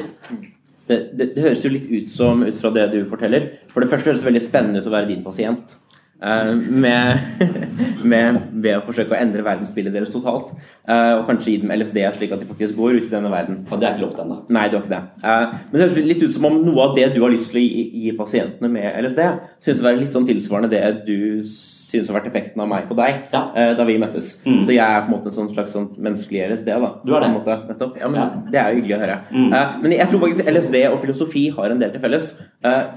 [0.87, 3.91] Det, det, det, høres jo litt ut som, ut fra det du forteller For det
[3.91, 5.75] første høres det veldig spennende ut å være din pasient.
[6.21, 7.17] Uh, med,
[8.11, 10.51] med, ved å forsøke å endre verdensbildet deres totalt.
[10.85, 13.63] Uh, og kanskje gi dem LSD slik at de faktisk går ut i denne verden.
[13.65, 14.37] Og det er ikke lov til ennå.
[14.53, 15.01] Nei, det var ikke det.
[15.25, 17.63] Uh, men det høres litt ut som om noe av det du har lyst til
[17.63, 19.21] å gi, gi pasientene med LSD,
[19.65, 22.95] synes å være litt sånn tilsvarende det du synes har vært effekten av meg på
[22.95, 23.41] deg ja.
[23.75, 24.37] da vi møttes.
[24.45, 24.61] Mm.
[24.63, 26.69] Så jeg er på en måte en sånn slags sånn menneskelig LSD.
[26.69, 26.91] da.
[27.03, 27.31] Du er det?
[27.33, 27.57] Måte,
[27.99, 28.27] ja, men ja.
[28.47, 29.17] Det er jo hyggelig å høre.
[29.33, 29.49] Mm.
[29.83, 32.31] Men jeg tror faktisk LSD og filosofi har en del til felles.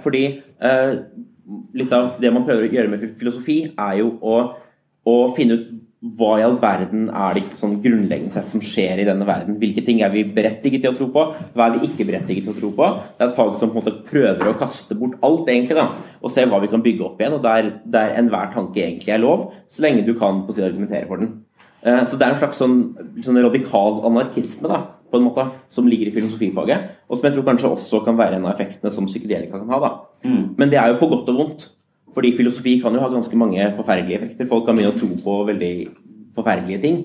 [0.04, 0.22] Fordi
[1.74, 4.36] litt av det man prøver å gjøre med filosofi, er jo å,
[5.10, 5.72] å finne ut
[6.18, 9.56] hva i all verden er det sånn grunnleggende sett som skjer i denne verden?
[9.60, 11.22] Hvilke ting er vi berettiget til å tro på?
[11.56, 12.88] Hva er vi ikke berettiget til å tro på?
[13.16, 15.86] Det er et fag som på en måte prøver å kaste bort alt, egentlig, da,
[16.20, 17.38] og se hva vi kan bygge opp igjen.
[17.38, 21.08] og Der, der enhver tanke egentlig er lov, så lenge du kan på si, argumentere
[21.08, 21.32] for den.
[21.80, 22.78] Eh, så det er en slags sånn,
[23.24, 27.48] sånn radikal anarkisme da, på en måte, som ligger i filosofifaget, og som jeg tror
[27.48, 29.80] kanskje også kan være en av effektene som psykedelika kan ha.
[29.88, 29.92] da.
[30.24, 30.54] Mm.
[30.58, 31.68] Men det er jo på godt og vondt.
[32.14, 34.48] Fordi filosofi kan jo ha ganske mange forferdelige effekter.
[34.48, 35.74] Folk kan begynne å tro på veldig
[36.36, 37.00] forferdelige ting.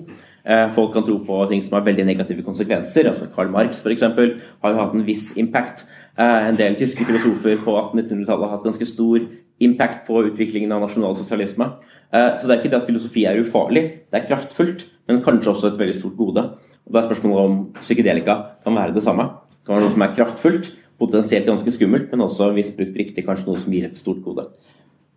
[0.46, 3.08] Eh, folk kan tro på ting som har veldig negative konsekvenser.
[3.08, 5.84] altså Karl Marx for eksempel, har jo hatt en viss impact.
[6.18, 9.18] Eh, en del tyske filosofer på 1800-tallet har hatt ganske stor
[9.60, 11.64] impact på utviklingen av nasjonalsosialisme.
[11.64, 15.52] sosialisme så det er ikke det at filosofi er ufarlig, det er kraftfullt, men kanskje
[15.52, 16.42] også et veldig stort gode.
[16.86, 19.22] Og Da er spørsmålet om psykedelika kan være det samme.
[19.50, 23.24] Det kan være noe som er kraftfullt, potensielt ganske skummelt, men også hvis brukt riktig
[23.26, 24.46] kanskje noe som gir et stort gode.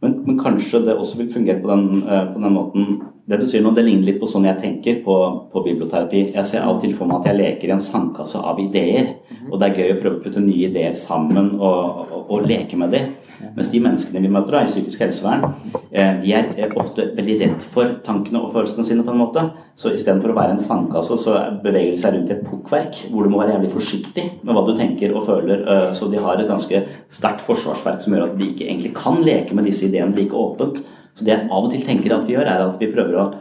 [0.03, 2.87] Men, men, kanskje det også vil fungere på den, uh, på den, måten
[3.23, 5.15] Det du sier nå, det ligner litt på sånn jeg tenker på,
[5.53, 6.25] på biblioterapi.
[6.33, 9.13] Jeg ser av og til for meg at jeg leker i en sandkasse av ideer.
[9.29, 9.45] Mhm.
[9.51, 12.79] Og det er gøy å prøve å putte nye ideer sammen og, og, og leke
[12.79, 13.13] med dem.
[13.55, 15.55] Mens de menneskene vi møter da, i psykisk helsevern,
[15.91, 19.03] eh, de er ofte veldig redd for tankene og følelsene sine.
[19.03, 19.43] på en måte.
[19.75, 23.23] Så istedenfor å være en sandkasse, så beveger de seg rundt i et pukkverk hvor
[23.23, 25.63] du må være jævlig forsiktig med hva du tenker og føler.
[25.63, 29.23] Eh, så de har et ganske sterkt forsvarsverk som gjør at de ikke egentlig kan
[29.23, 30.83] leke med disse ideene like åpent.
[31.17, 33.31] Så det jeg av og til tenker at vi gjør, er at vi prøver å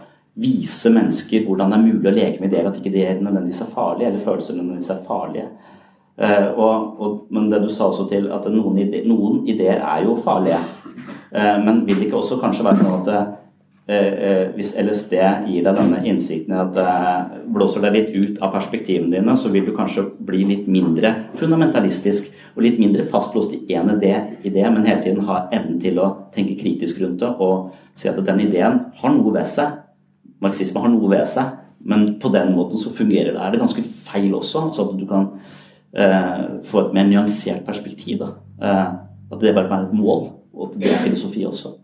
[0.42, 3.74] vise mennesker hvordan det er mulig å leke med ideer, at ikke det nødvendigvis er
[3.74, 5.48] farlige, eller følelser nødvendigvis er farlige.
[6.22, 10.04] Uh, og, og, men det du sa også til at noen, ide noen ideer er
[10.04, 10.60] jo farlige.
[11.32, 15.16] Uh, men vil det ikke også kanskje være sånn at uh, hvis LSD
[15.48, 16.76] gir deg denne innsikten at
[17.52, 22.30] blåser deg litt ut av perspektivene dine, så vil du kanskje bli litt mindre fundamentalistisk
[22.52, 26.58] og litt mindre fastlåst i én idé, men hele tiden ha evnen til å tenke
[26.60, 29.78] kritisk rundt det og si at den ideen har noe ved seg.
[30.42, 33.40] Marxisme har noe ved seg, men på den måten så fungerer det.
[33.40, 34.68] Er det ganske feil også?
[34.74, 35.28] så at du kan
[35.96, 38.22] eh, få et mer nyansert perspektiv.
[38.22, 38.86] Eh,
[39.32, 41.76] at det bare være et mål, og at det er filosofi også.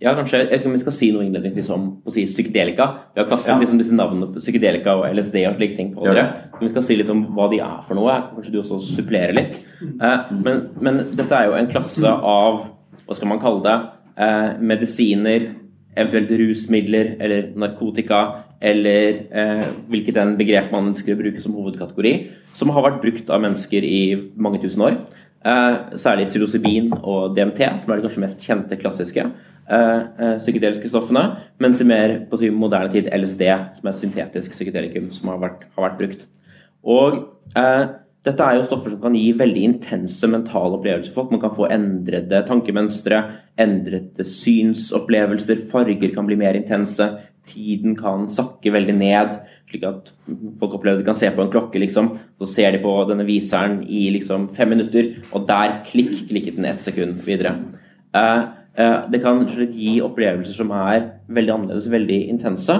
[0.00, 2.86] Ja, kanskje, Jeg vet ikke om vi skal si noe innledningsvis om si psykedelika.
[3.12, 3.58] Vi har kastet ja.
[3.60, 6.24] liksom disse navnene på psykedelika og LSD og slike ting på dere.
[6.54, 8.14] Men vi skal si litt om hva de er for noe.
[8.32, 9.58] Kanskje du også supplerer litt.
[9.84, 12.62] Eh, men, men, dette er jo en klasse av
[13.04, 13.76] hva skal man kalle det,
[14.24, 15.50] eh, medisiner,
[15.98, 18.22] eventuelt rusmidler eller narkotika
[18.60, 22.14] eller eh, hvilket en begrep man ønsker å bruke som hovedkategori,
[22.56, 24.02] som har vært brukt av mennesker i
[24.36, 24.98] mange tusen år.
[25.40, 29.24] Eh, særlig psilocybin og DMT, som er de kanskje mest kjente klassiske
[29.70, 31.22] psykedeliske stoffene.
[31.62, 33.44] Mens i mer på si, moderne tid LSD,
[33.78, 36.24] som er syntetisk psykedelikum, som har vært, har vært brukt.
[36.86, 37.20] Og
[37.58, 37.84] eh,
[38.26, 41.34] dette er jo stoffer som kan gi veldig intense mentale opplevelser for folk.
[41.34, 43.22] Man kan få endrede tankemønstre,
[43.60, 47.06] endrede synsopplevelser, farger kan bli mer intense,
[47.48, 49.38] tiden kan sakke veldig ned.
[49.70, 50.12] Slik at
[50.60, 52.12] folk opplever at de kan se på en klokke, liksom.
[52.42, 56.68] Så ser de på denne viseren i liksom fem minutter, og der klikk, klikket den
[56.68, 57.56] ett sekund videre.
[58.12, 62.76] Uh, det kan gi opplevelser som er veldig annerledes, veldig intense,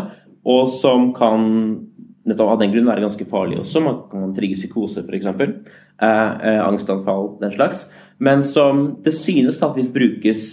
[0.47, 1.49] og som kan
[2.29, 3.83] nettopp av den grunn være ganske farlige også.
[3.85, 5.29] Man kan trigge psykose, f.eks.
[5.31, 7.87] Eh, eh, angstanfall, den slags.
[8.19, 10.45] Men som det synes hvis brukes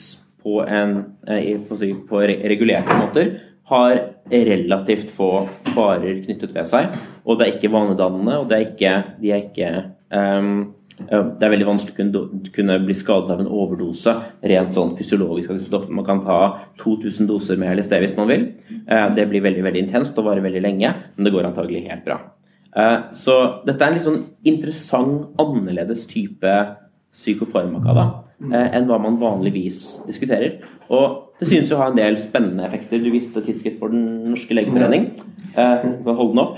[0.44, 0.98] på, en,
[1.28, 3.34] eh, si, på regulerte måter,
[3.68, 4.00] har
[4.32, 6.94] relativt få farer knyttet ved seg.
[7.28, 9.72] Og det er ikke vanedannende, og er ikke, de er ikke
[10.16, 10.52] um,
[10.98, 12.24] det er veldig vanskelig å
[12.56, 14.14] kunne, bli skadet av en overdose
[14.50, 15.54] rent sånn fysiologisk.
[15.94, 16.40] Man kan ta
[16.82, 18.48] 2000 doser med LSD hvis man vil.
[18.90, 22.04] Eh, det blir veldig veldig intenst og varer veldig lenge, men det går antagelig helt
[22.08, 22.18] bra.
[22.74, 26.56] Eh, så dette er en litt sånn interessant, annerledes type
[27.14, 28.08] psykofarmaka da,
[28.50, 30.64] eh, enn hva man vanligvis diskuterer.
[30.90, 33.04] Og det synes å ha en del spennende effekter.
[33.04, 35.12] Du viste tidsskrift for Den norske legeforening.
[35.54, 36.58] Du kan den opp.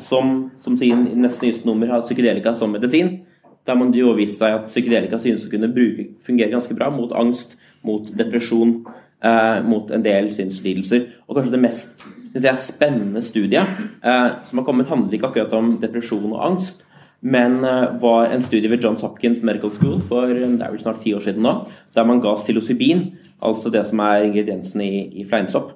[0.00, 3.21] Som, som i neste nyeste nummer har psykedelika som medisin
[3.66, 7.12] der man jo vist seg at psykedelika synes å kunne bruke, fungere ganske bra mot
[7.14, 8.80] angst, mot depresjon,
[9.22, 11.06] eh, mot en del synslidelser.
[11.28, 15.76] Og kanskje det mest jeg, spennende studiet eh, som har kommet, handler ikke akkurat om
[15.82, 16.82] depresjon og angst,
[17.22, 21.02] men eh, var en studie ved Johns Hopkins Medical School for det er vel snart
[21.04, 21.54] ti år siden nå,
[21.94, 25.74] der man ga psilocybin, altså det som er ingrediensen i, i fleinsopp,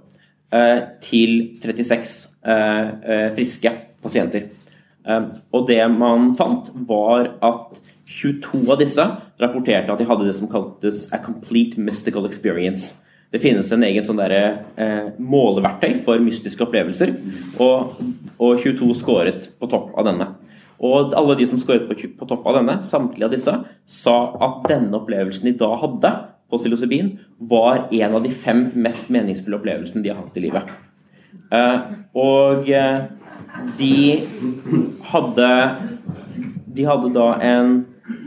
[0.54, 3.72] eh, til 36 eh, eh, friske
[4.02, 4.48] pasienter.
[5.06, 9.06] Ehm, og det man fant, var at 22 av disse
[9.42, 12.94] rapporterte at de hadde det som kaltes a complete mystical experience.
[13.34, 17.16] Det finnes en egen sånn der, eh, måleverktøy for mystiske opplevelser,
[17.58, 17.98] og,
[18.38, 20.28] og, 22 skåret på topp av denne.
[20.78, 23.54] Og alle de som skåret på, på, topp av denne, samtlige av disse,
[23.86, 26.12] sa at denne opplevelsen de da hadde
[26.48, 30.70] på psilocybin, var en av de fem mest meningsfulle opplevelsene de har hatt i livet.
[31.50, 31.80] Eh,
[32.14, 33.08] og eh,
[33.78, 34.26] de
[35.10, 35.50] hadde
[36.76, 37.76] De hadde da en,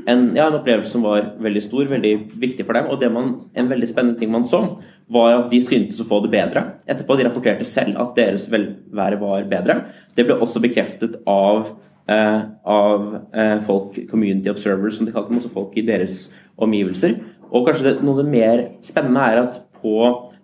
[0.09, 2.87] en, ja, en, opplevelse som var veldig stor, veldig viktig for dem.
[2.89, 4.63] Og man, en veldig spennende ting man så,
[5.09, 6.63] var at de syntes å få det bedre.
[6.89, 9.75] Etterpå de rapporterte selv at deres velvære var bedre.
[10.17, 11.75] Det ble også bekreftet av,
[12.09, 17.19] eh, av eh, folk, community observers, som de kalte dem, altså folk i deres omgivelser.
[17.49, 19.95] Og kanskje det, noe av det mer spennende er at på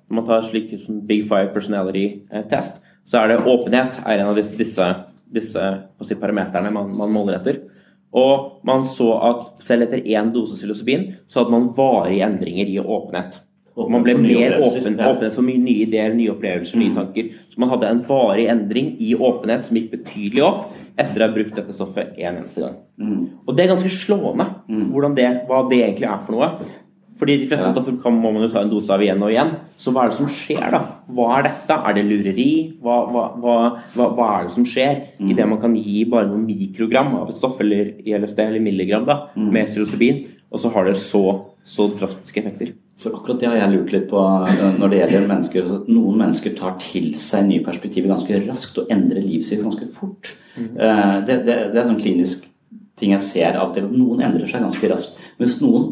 [0.06, 0.74] når man tar slik
[1.10, 4.90] Big Five personality eh, test, så er det åpenhet er en av disse,
[5.34, 7.62] disse si, parameterne man, man, måler etter.
[8.16, 12.80] Og man så at selv etter én dose psilocybin så hadde man varige endringer i
[12.82, 13.42] åpenhet.
[13.76, 16.96] Og man ble mer åpen, åpenhet for nye ideer, nye opplevelser, nye mm.
[16.96, 17.34] tanker.
[17.52, 21.36] Så man hadde en varig endring i åpenhet som gikk betydelig opp etter å ha
[21.36, 22.78] brukt dette stoffet en eneste gang.
[22.96, 23.26] Mm.
[23.44, 24.86] Og det er ganske slående mm.
[25.18, 26.50] det, hva det egentlig er for noe.
[27.20, 29.54] Fordi de fleste stoffer kan, må man jo ta en dose av igjen og igjen.
[29.80, 30.82] Så hva er det som skjer, da?
[31.16, 31.78] Hva er dette?
[31.78, 32.50] Er det lureri?
[32.84, 33.58] Hva, hva, hva,
[33.96, 35.34] hva er det som skjer mm.
[35.38, 39.08] det man kan gi bare noen mikrogram av et stoff, eller i LSD, eller milligram,
[39.08, 39.48] da, mm.
[39.48, 41.24] med psilocybin, og så har det så,
[41.64, 42.76] så drastiske effekter?
[43.04, 45.66] For akkurat det har jeg lurt litt på eh, når det gjelder mennesker.
[45.66, 49.88] Altså, noen mennesker tar til seg nye perspektiver ganske raskt og endrer livet sitt ganske
[49.96, 50.32] fort.
[50.56, 50.70] Mm.
[50.80, 52.48] Eh, det, det, det, er en sånn klinisk
[53.00, 53.90] ting jeg ser av og til.
[53.92, 55.20] Noen endrer seg ganske raskt.
[55.42, 55.92] Mens noen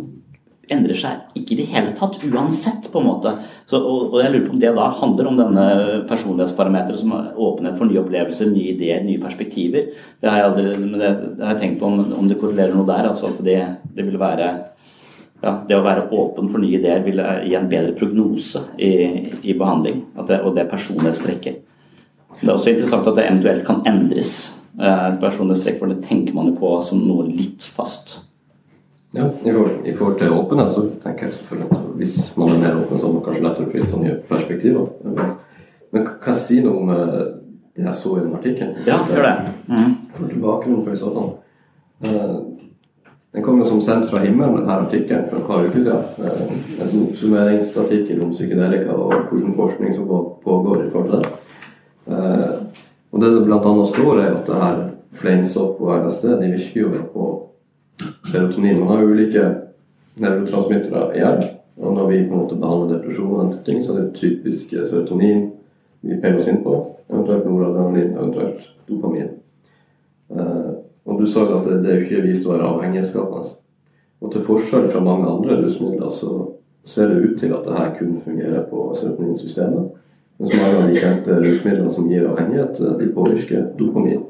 [0.72, 3.34] endrer seg ikke i det hele tatt, uansett, på en måte.
[3.68, 5.66] Så, og, og, jeg lurer på om det da handler om denne
[6.10, 9.90] personlighetsparameteret som åpenhet for nye opplevelser, nye ideer, nye perspektiver.
[10.24, 12.88] Det har jeg, aldri, det, det har jeg tenkt på om, om, det korrelerer noe
[12.88, 13.12] der.
[13.12, 13.60] altså at det,
[13.98, 14.50] det vil være
[15.44, 18.94] ja, det å være åpen for nye ideer vil gi en bedre prognose i,
[19.44, 20.06] i behandling.
[20.30, 21.64] Det, og det personlighetstrekket.
[22.40, 24.38] Det er også interessant at det eventuelt kan endres.
[24.74, 28.22] Eh, personlighetstrekk for det tenker man jo på som noe litt fast.
[29.16, 32.60] Ja, i forhold, i forhold, til åpenhet så tenker jeg selvfølgelig at hvis man er
[32.60, 34.88] mer åpen, så er man kanskje lettere å ta nye perspektiver.
[35.94, 37.20] Men kan jeg si noe om eh,
[37.78, 38.80] det jeg så i den artikkelen?
[38.88, 39.36] Ja, gjør det.
[39.68, 39.92] Mm.
[40.16, 41.30] For tilbakemelding for i så fall.
[42.04, 42.40] Uh,
[43.34, 46.10] den kom jo som sendt fra himmelen, denne artikkelen, for et par uker siden.
[46.18, 51.38] Uh, en sånn summeringsartikkel om psykedelika og hvordan forskning som pågår i forhold til det.
[53.14, 53.74] Og det det bl.a.
[53.94, 54.84] står, er at det her
[55.22, 57.28] fleinsopp og LSD de virker jo på
[58.34, 58.80] serotonin.
[58.80, 59.44] Man har ulike
[60.22, 61.50] nevrotransmittere i hjernen.
[61.78, 65.48] Og når vi på en måte behandler depresjon, og ting, så er det typisk serotonin
[66.02, 66.76] vi peiler oss inn på.
[67.10, 69.32] Eventuelt noradrenalin, eventuelt dopamin.
[70.30, 73.56] Uh, og du sa jo at det, det er ikke vist å være avhengighetsskapende.
[74.24, 76.36] Og til forskjell fra mange andre rusmidler så
[76.88, 79.90] ser det ut til at det her kun fungerer på serotoninsystemet.
[80.40, 84.24] Mens mange av de kjente rusmidlene som gir avhengighet, de påvirker dopamin.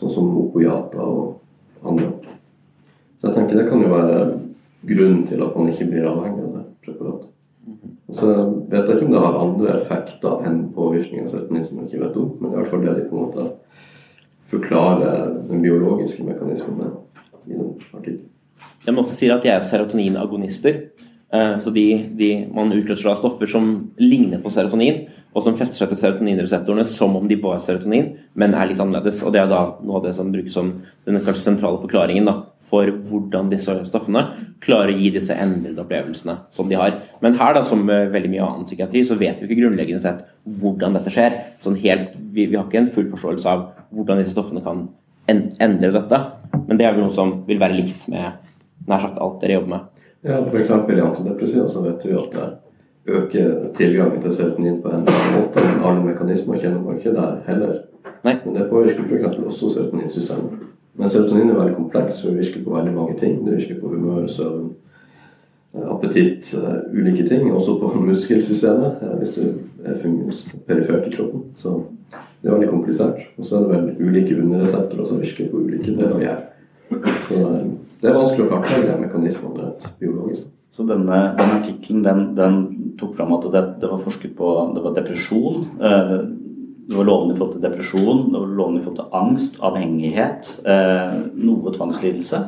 [0.00, 2.12] Sånn som opiater og andre.
[3.24, 4.16] Så jeg tenker det kan jo være
[4.84, 7.30] grunnen til at man ikke blir avhengig av det preparatet.
[8.04, 8.32] Og så
[8.68, 10.98] vet jeg ikke om det har andre effekter enn man
[11.86, 13.46] ikke vet om, men det er i hvert fall det de på en måte
[14.52, 16.92] forklarer den biologiske mekanismen
[17.48, 18.28] i den artikkelen.
[18.84, 20.82] De ofte sier at de er serotoninagonister.
[21.32, 21.86] Eh, så de,
[22.20, 26.84] de, man utløser da stoffer som ligner på serotonin, og som fester seg til serotoninreseptorene
[26.92, 29.24] som om de var serotonin, men er litt annerledes.
[29.24, 30.74] Og Det er da noe av det som brukes som
[31.08, 32.42] den kanskje sentrale forklaringen da,
[32.74, 34.24] for hvordan disse stoffene
[34.64, 36.98] klarer å gi disse endrede opplevelsene som de har.
[37.22, 40.24] Men her, da, som veldig mye annen psykiatri, så vet vi ikke grunnleggende sett
[40.60, 41.38] hvordan dette skjer.
[41.62, 44.88] Sånn helt, vi, vi har ikke en full forståelse av hvordan disse stoffene kan
[45.28, 46.20] endre dette.
[46.66, 48.40] Men det er vel noe som vil være likt med
[48.88, 49.88] nær sagt alt dere jobber med.
[50.24, 50.70] Ja, F.eks.
[50.70, 55.34] i antidepressiva så vet vi at det øker tilgangen til serotonin på en eller annen
[55.40, 55.64] måte.
[55.64, 57.74] Men alle mekanismer kjenner man ikke der heller.
[58.24, 58.38] Nei.
[58.44, 59.42] Men det påvirker f.eks.
[59.44, 60.62] også serotoninsystemet.
[60.94, 63.40] Men serotonin er veldig kompleks og virker på veldig mange ting.
[63.46, 64.68] Det virker på humør, søvn,
[65.90, 66.52] appetitt,
[66.94, 67.48] ulike ting.
[67.52, 69.42] Også på muskelsystemet, hvis du
[69.84, 69.98] er
[70.68, 71.48] perifert i kroppen.
[71.58, 71.80] Så
[72.12, 73.24] det er veldig komplisert.
[73.38, 76.50] Og så er det vel ulike underresepter som virker på ulike deler av hjernen.
[77.24, 77.40] Så
[78.04, 80.46] det er vanskelig å kartlegge mekanismene rett biologisk.
[80.74, 82.56] Så denne, denne artikkelen den, den,
[82.98, 85.64] tok fram at det, det, var forsket på det var depresjon.
[85.82, 86.12] Eh,
[86.88, 90.50] det var lovende i forhold til depresjon, det var lovende i forhold til angst, avhengighet,
[90.68, 91.14] eh,
[91.46, 92.40] noe tvangslidelse.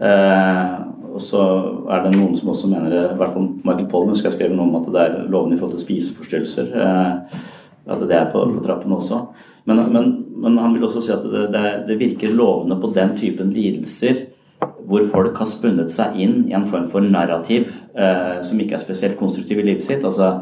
[0.00, 0.74] Eh,
[1.10, 1.44] og så
[1.90, 4.68] er det noen som også mener, i hvert fall Michael Pollen husker jeg skrev noe
[4.68, 6.74] om at det er lovende i forhold til spiseforstyrrelser.
[7.90, 9.24] At det er på, på trappene også.
[9.64, 13.16] Men, men, men, han vil også si at det, det, det virker lovende på den
[13.18, 14.26] typen lidelser
[14.90, 18.82] hvor folk har spunnet seg inn i en form for narrativ eh, som ikke er
[18.82, 20.04] spesielt konstruktiv i livet sitt.
[20.04, 20.40] altså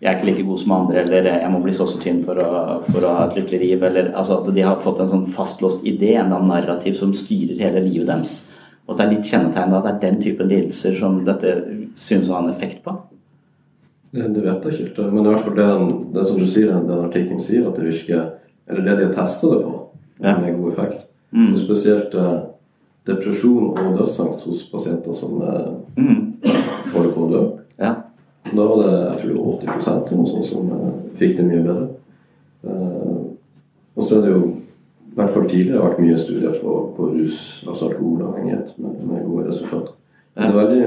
[0.00, 2.40] jeg er ikke like god som andre, eller jeg må bli så så tynn for
[2.40, 2.50] å,
[2.86, 3.82] for å ha et lykkelig liv.
[3.84, 7.82] Eller, altså at de har fått en sånn fastlåst idé, en narrativ som styrer hele
[7.84, 8.38] livet deres.
[8.86, 11.52] Og at det er litt kjennetegnet at det er den typen lidelser som dette
[12.00, 12.96] synes å ha en effekt på.
[14.10, 15.68] Det, det vet jeg ikke men i hvert fall det,
[16.16, 18.24] det som du sier, den artikkelen sier, at det virker
[18.70, 19.78] Eller det de har testa det på,
[20.22, 20.32] ja.
[20.38, 21.06] med god effekt.
[21.34, 21.56] Mm.
[21.58, 22.34] Spesielt eh,
[23.06, 26.20] depresjon og dødsangst hos pasienter som eh, mm.
[26.92, 27.40] holder på å dø.
[27.82, 27.96] Ja.
[28.48, 30.88] Da var det jeg tror 80 eller noe sånt som uh,
[31.20, 31.88] fikk det mye bedre.
[32.64, 33.20] Uh,
[33.96, 34.40] og så er det jo
[35.10, 39.48] i hvert fall tidligere vært mye studier på, på rus, altså alkoholavhengighet, med, med, gode
[39.48, 39.94] resultater.
[40.36, 40.84] Det, er veldig,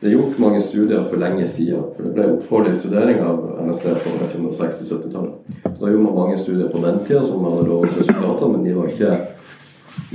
[0.00, 1.84] det, er gjort mange studier for lenge siden.
[1.94, 5.54] For det ble i studering av NSD på 1960-70-tallet.
[5.62, 8.74] Så da gjorde man mange studier på den tida som hadde lovet resultater, men de
[8.76, 9.14] var ikke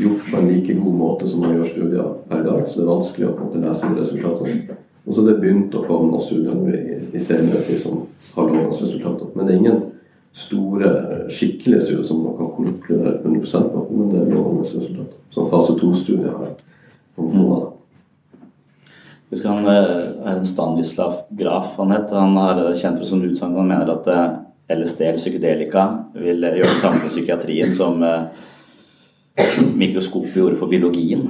[0.03, 2.61] gjort på en like god måte som man gjør studier per dag.
[2.67, 4.79] Så det er vanskelig å lese resultatene.
[5.05, 8.03] Og så er det begynt å komme noen studier i, i senere tid som
[8.35, 9.31] har lovende resultater.
[9.33, 9.81] Men det er ingen
[10.35, 10.91] store,
[11.33, 13.85] skikkelige studier som man kan konkludere 100% på.
[13.89, 15.15] Men det er lovende resultater.
[15.33, 16.35] Som fase to-studier
[17.19, 17.75] få av det.
[19.29, 22.13] Husker han eh, en Stanislav Graf han het.
[22.13, 24.37] Han har kjent for som utsagn han mener at eh,
[24.79, 25.85] LSD eller psykedelika
[26.17, 28.47] vil gjøre det samme for psykiatrien som eh,
[29.81, 31.27] mikroskopet gjorde for biologien.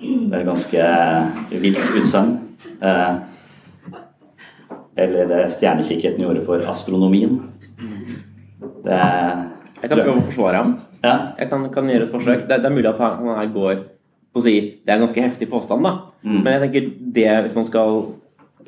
[0.00, 0.88] Det er ganske
[1.62, 2.34] vilt utsagn.
[2.80, 3.14] Eh,
[4.96, 7.40] eller det stjernekikkerten gjorde for astronomien.
[8.84, 9.00] Det
[9.82, 10.76] Jeg kan prøve å forsvare ham.
[11.04, 11.16] Ja.
[11.38, 12.46] Jeg kan, kan, gjøre et forsøk.
[12.48, 13.74] Det, det, er mulig at han her går
[14.32, 15.92] på å si Det er en ganske heftig påstand, da.
[16.24, 16.38] Mm.
[16.38, 16.86] Men jeg tenker
[17.18, 18.00] det, hvis man skal,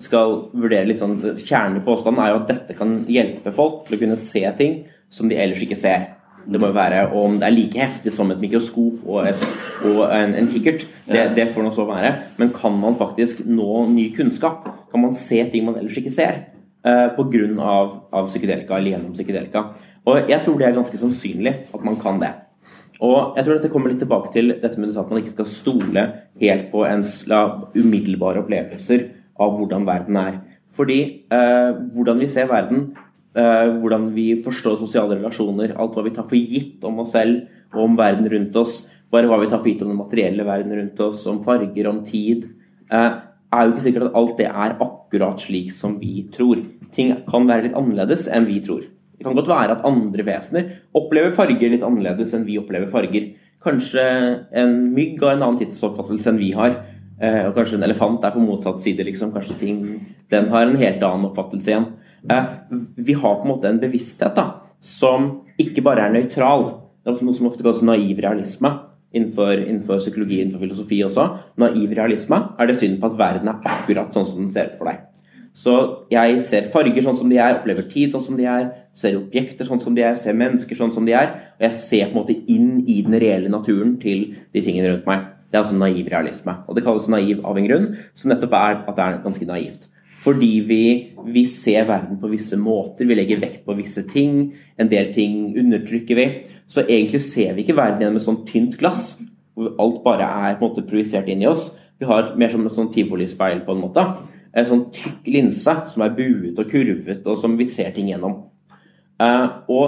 [0.02, 3.96] skal vurdere litt sånn Kjernen i påstanden er jo at dette kan hjelpe folk til
[3.96, 4.76] å kunne se ting
[5.08, 6.15] som de ellers ikke ser.
[6.46, 9.42] Det må jo være om det er like heftig som et mikroskop og, et,
[9.88, 10.86] og en, en, kikkert.
[11.08, 12.12] Det, det får nå så være.
[12.38, 14.68] Men kan man faktisk nå ny kunnskap?
[14.92, 16.44] Kan man se ting man ellers ikke ser?
[16.86, 17.46] Uh, Pga.
[17.66, 19.64] Av, av psykedelika eller gjennom psykedelika.
[20.06, 22.30] Og jeg tror det er ganske sannsynlig at man kan det.
[23.02, 26.04] Og jeg tror dette kommer litt tilbake til dette med at man ikke skal stole
[26.40, 29.02] helt på ens umiddelbare opplevelser
[29.42, 30.38] av hvordan verden er.
[30.76, 31.00] Fordi
[31.32, 33.05] eh, hvordan vi ser verden, Eh,
[33.36, 37.42] hvordan vi forstår sosiale relasjoner, alt hva vi tar for gitt om oss selv
[37.74, 38.78] og om verden rundt oss,
[39.12, 42.02] bare hva vi tar for gitt om den materielle verden rundt oss, om farger, om
[42.06, 42.46] tid,
[42.90, 43.18] eh,
[43.52, 46.62] er jo ikke sikkert at alt det er akkurat slik som vi tror.
[46.96, 48.86] Ting kan være litt annerledes enn vi tror.
[49.16, 53.30] Det kan godt være at andre vesener opplever farger litt annerledes enn vi opplever farger.
[53.64, 54.02] Kanskje
[54.52, 56.82] en mygg har en annen tidsoppfattelse enn vi har.
[57.16, 59.06] Eh, og kanskje en elefant er på motsatt side.
[59.08, 59.32] Liksom.
[59.32, 59.78] Kanskje ting,
[60.30, 61.88] den har en helt annen oppfattelse igjen.
[62.30, 62.44] Eh,
[62.96, 64.46] vi har på en måte en bevissthet da,
[64.80, 66.68] som ikke bare er nøytral.
[67.04, 68.72] Det er noe som ofte kalles naiv realisme
[69.14, 71.26] innenfor, innenfor, psykologi innenfor filosofi også.
[71.62, 74.80] Naiv realisme er det synd på at verden er akkurat sånn som den ser ut
[74.80, 75.04] for deg.
[75.56, 75.72] Så
[76.12, 79.64] jeg ser farger sånn som de er, opplever tid sånn som de er, ser objekter
[79.64, 81.30] sånn som de er, ser mennesker sånn som de er.
[81.56, 85.08] Og jeg ser på en måte inn i den reelle naturen til de tingene rundt
[85.08, 85.24] meg.
[85.48, 86.58] Det er altså naiv realisme.
[86.68, 87.86] Og det kalles naiv av en grunn,
[88.18, 89.88] som nettopp er at det er ganske naivt.
[90.26, 90.82] Fordi vi,
[91.30, 94.48] vi, ser verden på visse måter, vi legger vekt på visse ting.
[94.74, 96.24] En del ting undertrykker vi.
[96.66, 99.12] Så egentlig ser vi ikke verden gjennom et sånt tynt glass,
[99.54, 101.68] hvor alt bare er på en måte projisert inn i oss.
[102.02, 104.04] Vi har mer som et sånn tivolispeil, på en måte.
[104.50, 108.40] En sånn tykk linse som er buet og kurvet, og som vi ser ting gjennom.
[109.22, 109.86] Uh, og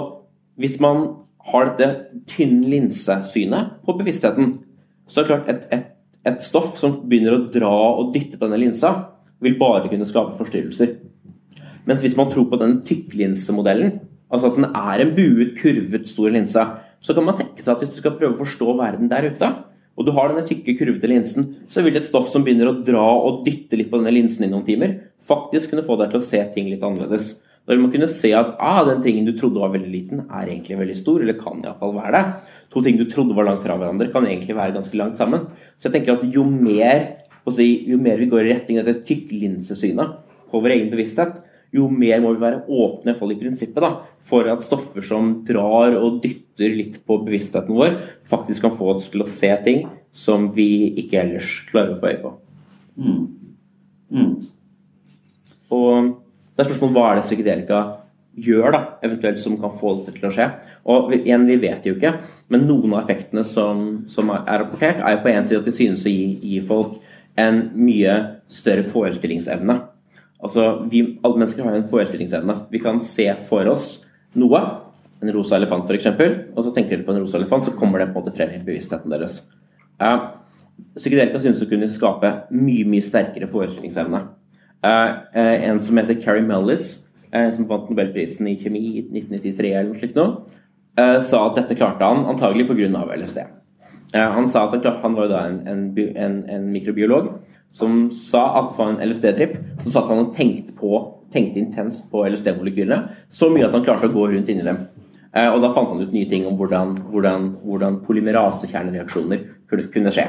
[0.61, 1.03] hvis man
[1.51, 4.55] har dette tynn linsesynet på bevisstheten,
[5.09, 5.93] så er det klart et, et,
[6.31, 8.93] et stoff som begynner å dra og dytte på denne linsa,
[9.43, 10.97] vil bare kunne skape forstyrrelser.
[11.87, 16.29] Mens hvis man tror på den tykklinsemodellen, altså at den er en buet, kurvet, stor
[16.33, 16.65] linse,
[16.99, 19.51] så kan man tenke seg at hvis du skal prøve å forstå verden der ute,
[19.99, 23.03] og du har denne tykke, kurvede linsen, så vil et stoff som begynner å dra
[23.19, 24.95] og dytte litt på denne linsen i noen timer,
[25.27, 27.33] faktisk kunne få deg til å se ting litt annerledes.
[27.67, 30.47] Da vil man kunne se at ah, den tingen du trodde var veldig liten, er
[30.47, 32.55] egentlig veldig stor, eller kan iallfall være det.
[32.73, 35.49] To ting du trodde var langt fra hverandre, kan egentlig være ganske langt sammen.
[35.77, 37.03] Så jeg tenker at jo mer,
[37.55, 40.17] si, jo mer vi går i retning av dette tykklinsesynet
[40.49, 41.37] på vår egen bevissthet,
[41.75, 43.91] jo mer må vi være åpne i prinsippet da,
[44.25, 49.09] for at stoffer som drar og dytter litt på bevisstheten vår, faktisk kan få oss
[49.11, 52.33] til å se ting som vi ikke ellers klarer å få øye på.
[52.99, 53.21] Mm.
[54.09, 54.33] Mm.
[55.69, 56.09] Og
[56.55, 57.81] det er spørsmålet hva er det psykedelika
[58.39, 60.47] gjør, da, eventuelt som kan få dette til å skje.
[60.89, 62.15] Og igjen, vi vet jo ikke,
[62.49, 65.75] men noen av effektene som, som er rapportert, er jo på en side at de
[65.75, 66.97] synes å gi, gi folk
[67.39, 68.15] en mye
[68.51, 69.77] større forestillingsevne.
[70.39, 72.55] Altså, vi, Alle mennesker har en forestillingsevne.
[72.71, 73.97] Vi kan se for oss
[74.39, 74.61] noe,
[75.19, 76.07] en rosa elefant f.eks.,
[76.55, 78.53] og så tenker dere på en rosa elefant, så kommer det på en måte frem
[78.55, 79.41] i bevisstheten deres.
[79.99, 80.31] Uh,
[80.95, 84.23] psykedelika synes å kunne skape mye mye sterkere forestillingsevne.
[84.79, 86.97] Uh, uh, en som heter Carrie Mellis,
[87.29, 90.23] som vant Nobelprisen i kjemi i 1993, eller noe slikt nå,
[90.97, 93.03] sa at dette klarte han antagelig pga.
[93.19, 93.43] LSD.
[94.13, 95.81] Han sa at han var jo da en, en,
[96.17, 97.27] en, en mikrobiolog
[97.75, 101.03] som sa at på en LSD-tripp så satt han og tenkte på
[101.33, 103.03] tenkte intenst på LSD-molekylene.
[103.29, 104.83] Så mye at han klarte å gå rundt inni dem.
[105.29, 109.43] Eh, og da fant han ut nye ting om hvordan, hvordan, hvordan polymerasekjernereaksjoner
[109.93, 110.25] kunne skje.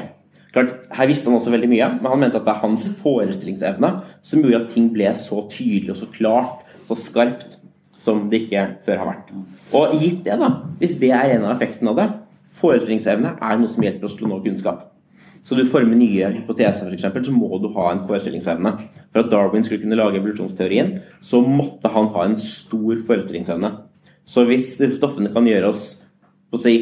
[0.51, 3.91] Klart, her visste han også veldig mye, men han mente at det er hans forestillingsevne
[4.27, 7.57] som gjorde at ting ble så tydelig og så klart, så skarpt,
[8.01, 9.31] som det ikke før har vært.
[9.77, 10.49] Og gitt det, da,
[10.81, 12.07] hvis det er en av effektene av det,
[12.59, 14.87] forestillingsevne er noe som hjelper oss til å nå kunnskap.
[15.41, 18.73] Så du former nye hypoteser, f.eks., så må du ha en forestillingsevne.
[19.09, 23.71] For at Darwin skulle kunne lage evolusjonsteorien, så måtte han ha en stor forestillingsevne.
[24.25, 25.95] Så hvis disse stoffene kan gjøre oss
[26.61, 26.75] si,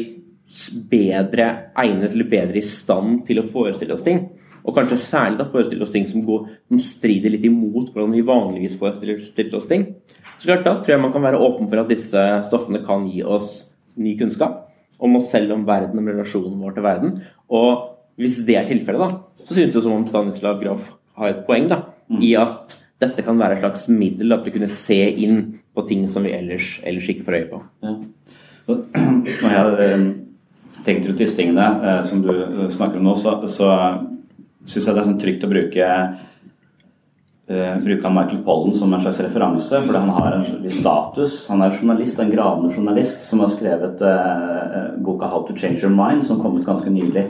[0.90, 1.46] bedre
[1.78, 4.26] egnet eller bedre i stand til å forestille oss ting,
[4.60, 8.26] og kanskje særlig da forestille oss ting som, går, som strider litt imot hvordan vi
[8.28, 9.86] vanligvis forestiller oss ting,
[10.36, 13.22] så klart da tror jeg man kan være åpen for at disse stoffene kan gi
[13.24, 13.62] oss
[14.00, 14.66] ny kunnskap
[15.00, 17.16] om oss selv, om verden, om relasjonen vår til verden.
[17.48, 21.42] Og hvis det er tilfellet, da, så synes det som om Stanislav Graf har et
[21.46, 22.20] poeng da, mm.
[22.24, 25.38] i at dette kan være et slags middel til å kunne se inn
[25.74, 27.60] på ting som vi ellers, ellers ikke får øye på.
[27.86, 27.94] Ja.
[29.42, 30.02] Når jeg eh,
[30.86, 33.70] tenker ut disse tingene eh, som du eh, snakker om nå, så, så
[34.68, 35.88] syns jeg det er sånn trygt å bruke
[37.82, 41.48] bruke Michael Pollen som en slags referanse, fordi han har en viss status.
[41.50, 45.94] Han er journalist, en gravende journalist som har skrevet eh, boka 'How to Change Your
[45.94, 47.26] Mind', som kom ut ganske nylig.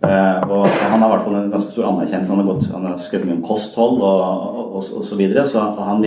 [0.00, 2.32] Eh, og han har i hvert fall en ganske stor anerkjennelse.
[2.32, 5.02] Han har, gått, han har skrevet mye om kosthold og, osv.
[5.04, 5.44] så videre.
[5.46, 6.06] Så han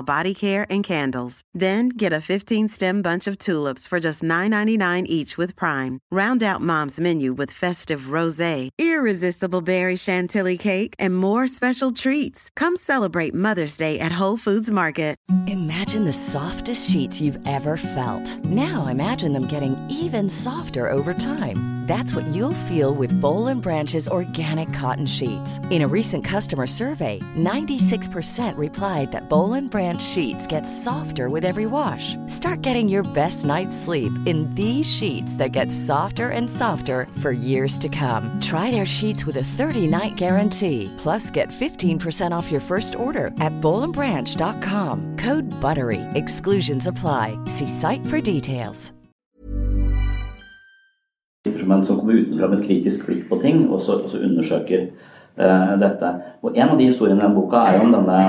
[0.01, 1.41] body care and candles.
[1.53, 5.99] Then get a 15-stem bunch of tulips for just $9.99 each with Prime.
[6.11, 12.49] Round out Mom's menu with festive rosé, irresistible berry chantilly cake, and more special treats.
[12.55, 15.11] Come celebrate Mother's Day at Whole Foods Market.
[15.47, 18.43] Imagine the softest sheets you've ever felt.
[18.45, 21.81] Now imagine them getting even softer over time.
[21.91, 25.59] That's what you'll feel with Bowl and Branch's organic cotton sheets.
[25.71, 31.43] In a recent customer survey, 96% replied that Bowl and Branch sheets get softer with
[31.43, 32.15] every wash.
[32.27, 37.31] Start getting your best night's sleep in these sheets that get softer and softer for
[37.31, 38.39] years to come.
[38.39, 40.93] Try their sheets with a 30-night guarantee.
[40.97, 45.17] Plus, get 15% off your first order at bowlandbranch.com.
[45.17, 46.01] Code BUTTERY.
[46.13, 47.37] Exclusions apply.
[47.47, 48.93] See site for details.
[51.83, 54.17] som kommer på ting, så, så
[55.35, 56.21] eh, dette.
[56.41, 58.19] Og En av de historiene i boka er om denne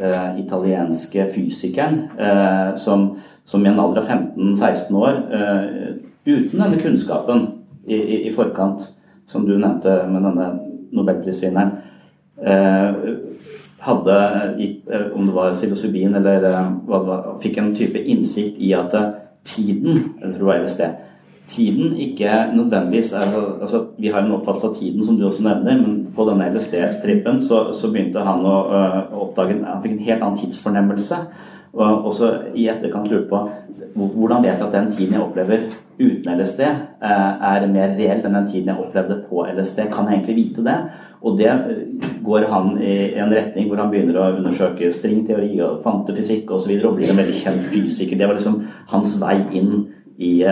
[0.00, 3.08] eh, italienske fysikeren eh, som,
[3.44, 5.94] som, i en alder av 15-16 år, eh,
[6.26, 7.46] uten denne kunnskapen
[7.86, 8.88] i, i, i, forkant,
[9.28, 10.48] som du nevnte med denne
[10.94, 11.76] nobelprisvinneren,
[12.42, 13.00] eh,
[13.84, 14.18] hadde,
[14.58, 16.46] eh, om det var psilocybin eller
[16.86, 18.94] hva det var, fikk en type innsikt i at
[19.44, 20.86] tiden, jeg tror være i LSD,
[21.48, 25.76] tiden ikke nødvendigvis er altså, Vi har en oppfattelse av tiden, som du også nevner,
[25.76, 30.22] men på denne LSD-trippen så, så, begynte han å å oppdage Han fikk en helt
[30.22, 31.20] annen tidsfornemmelse.
[31.74, 33.46] Og også i etterkant lurer på
[33.94, 35.66] hvordan vet jeg at den tiden jeg opplever
[35.98, 36.60] uten LSD,
[37.02, 39.84] uh, er mer reell enn den tiden jeg opplevde på LSD?
[39.92, 40.76] Kan jeg egentlig vite det?
[41.22, 41.52] Og det
[42.26, 46.56] går han i en retning hvor han begynner å undersøke stringteori og kvantefysikk osv.
[46.56, 48.18] Og, så videre, og blir en veldig kjent fysiker.
[48.18, 48.58] Det var liksom
[48.90, 50.44] hans vei inn Eh, i,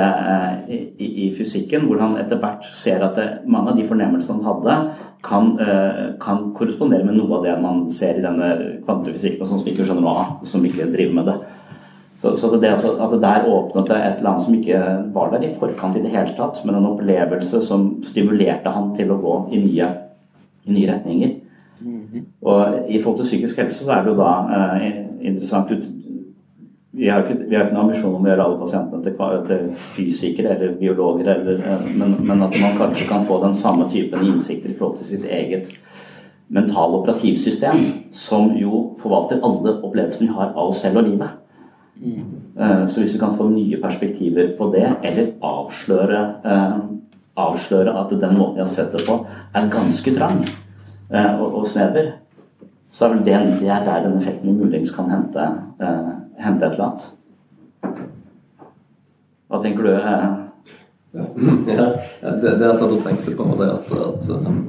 [0.69, 4.49] i, i, fysikken, hvor han etter hvert ser at det, mange av de fornemmelsene han
[4.49, 4.77] hadde,
[5.23, 8.49] kan, eh, kan, korrespondere med noe av det man ser i denne
[8.83, 11.37] kvantefysikken, som vi ikke skjønner noe av, som ikke driver med det.
[12.23, 14.83] Så, så det, at det der åpnet det et annet som ikke
[15.15, 19.11] var der i forkant i det hele tatt, men en opplevelse som stimulerte han til
[19.11, 19.89] å gå i nye,
[20.67, 21.33] i nye retninger.
[21.83, 22.27] Mhm.
[22.43, 25.87] Og I forhold til psykisk helse så er det jo da eh, interessant ut,
[26.95, 29.15] vi har, ikke, vi har ikke noen ambisjon om å gjøre alle pasientene til,
[29.49, 33.87] til fysikere eller biologer, eller, eh, men, men, at man kanskje kan få den samme
[33.93, 35.71] typen innsikter i forhold til sitt eget
[36.53, 37.81] mentale operativsystem,
[38.13, 41.39] som jo forvalter alle opplevelsene vi har av oss selv og livet.
[42.03, 46.79] Eh, så hvis vi kan få nye perspektiver på det, eller avsløre, eh,
[47.41, 49.23] avsløre at den måten vi har sett det på,
[49.57, 50.45] er ganske trang
[51.13, 52.19] og, og snever,
[52.93, 55.45] så er vel det, det er der den effekten vi muligens kan hente
[56.43, 57.11] hente et eller annet.
[59.53, 59.93] Hva tenker du?
[59.97, 60.31] Eh?
[61.69, 61.87] Ja,
[62.23, 64.61] det, det jeg satt og tenkte på, det at, at um,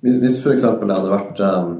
[0.00, 0.62] Hvis, hvis f.eks.
[0.64, 1.74] jeg hadde vært um,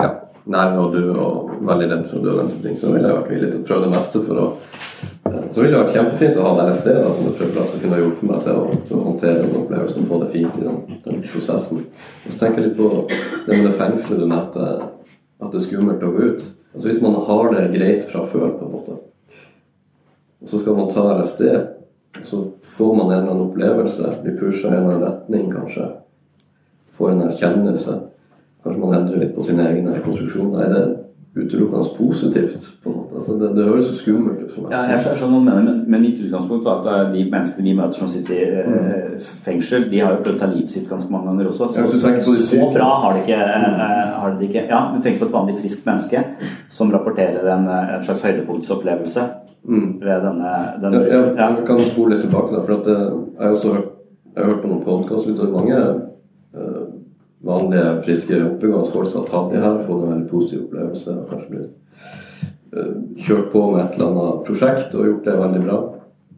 [0.00, 0.08] ja,
[0.50, 3.30] nær og å og veldig redd for å dø, den ting, så ville jeg vært
[3.30, 6.48] villig til å prøve det meste for å uh, Så ville det vært kjempefint å
[6.48, 9.44] ha LSD da, som et prøver, som kunne hjulpet meg til å, til å, håndtere
[9.44, 11.84] den opplevelsen og få det fint i den, den prosessen.
[12.24, 12.90] Og så tenker jeg litt på
[13.46, 14.72] det med det fengselet du nevnte
[15.40, 16.44] at det er skummelt å gå ut.
[16.74, 18.98] Altså Hvis man har det greit fra før, på en måte,
[20.40, 21.42] og så skal man ta LSD,
[22.24, 22.44] så
[22.76, 25.88] får man en eller annen opplevelse, blir pusha i en eller annen retning, kanskje.
[26.96, 27.96] Får en erkjennelse.
[28.64, 30.56] Kanskje man endrer litt på sine egne konstruksjoner.
[30.58, 30.80] Nei, det,
[31.36, 32.64] utelukkende positivt.
[32.82, 33.14] på en måte.
[33.14, 34.72] Altså, det, det høres jo skummelt ut for meg.
[34.74, 37.74] Ja, jeg skjønner hva du mener, men, men mitt utgangspunkt var at de menneskene vi
[37.78, 41.12] møter som sitter i eh, fengsel, de har jo prøvd å ta livet sitt ganske
[41.12, 41.70] mange ganger også.
[41.70, 44.64] Så, Ja, så så bra har de ikke, eh, har de ikke.
[44.72, 46.24] Ja, du tenker på et vanlig friskt menneske
[46.68, 49.28] som rapporterer en, eh, en slags høydepunktsopplevelse
[49.70, 50.52] ved denne,
[50.82, 53.08] denne Ja, ja, jeg kan spole litt tilbake der, for at eh,
[53.38, 53.74] jeg har også
[54.30, 55.96] jeg har hørt på noen podkast og mange eh,
[57.40, 61.14] vanlige, friske, oppegående folk som har tatt de her, fått en veldig positiv opplevelse.
[61.14, 61.70] og Kanskje blitt
[62.76, 62.92] eh,
[63.26, 65.78] kjørt på med et eller annet prosjekt og gjort det veldig bra.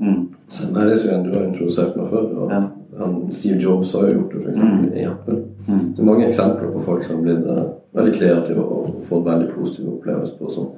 [0.03, 0.21] Mm.
[0.53, 2.29] Sam Harris igjen, du har introdusert meg før.
[2.37, 2.71] Og han,
[3.33, 4.63] Steve Jobs har jo gjort det, f.eks.
[4.63, 4.87] Mm.
[4.93, 5.41] i Apple.
[5.67, 9.51] Det er mange eksempler på folk som har blitt uh, veldig kreative og, fått veldig
[9.55, 10.71] positive opplevelser på som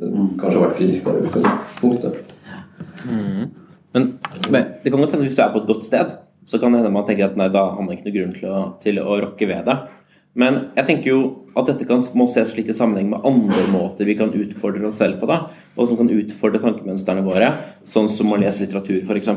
[0.00, 2.34] eh, kanskje har vært friske da i utgangspunktet.
[3.92, 4.06] Men,
[4.52, 6.12] men det kan godt hende hvis du er på et godt sted,
[6.50, 8.50] så kan det hende man tenker at nei, da har man ikke noe grunn til
[8.50, 9.76] å, til å rokke ved det.
[10.38, 11.20] Men jeg tenker jo
[11.58, 15.00] at dette kan, må ses litt i sammenheng med andre måter vi kan utfordre oss
[15.00, 15.40] selv på, da,
[15.74, 17.50] og som kan utfordre tankemønstrene våre,
[17.88, 19.30] sånn som å lese litteratur, f.eks.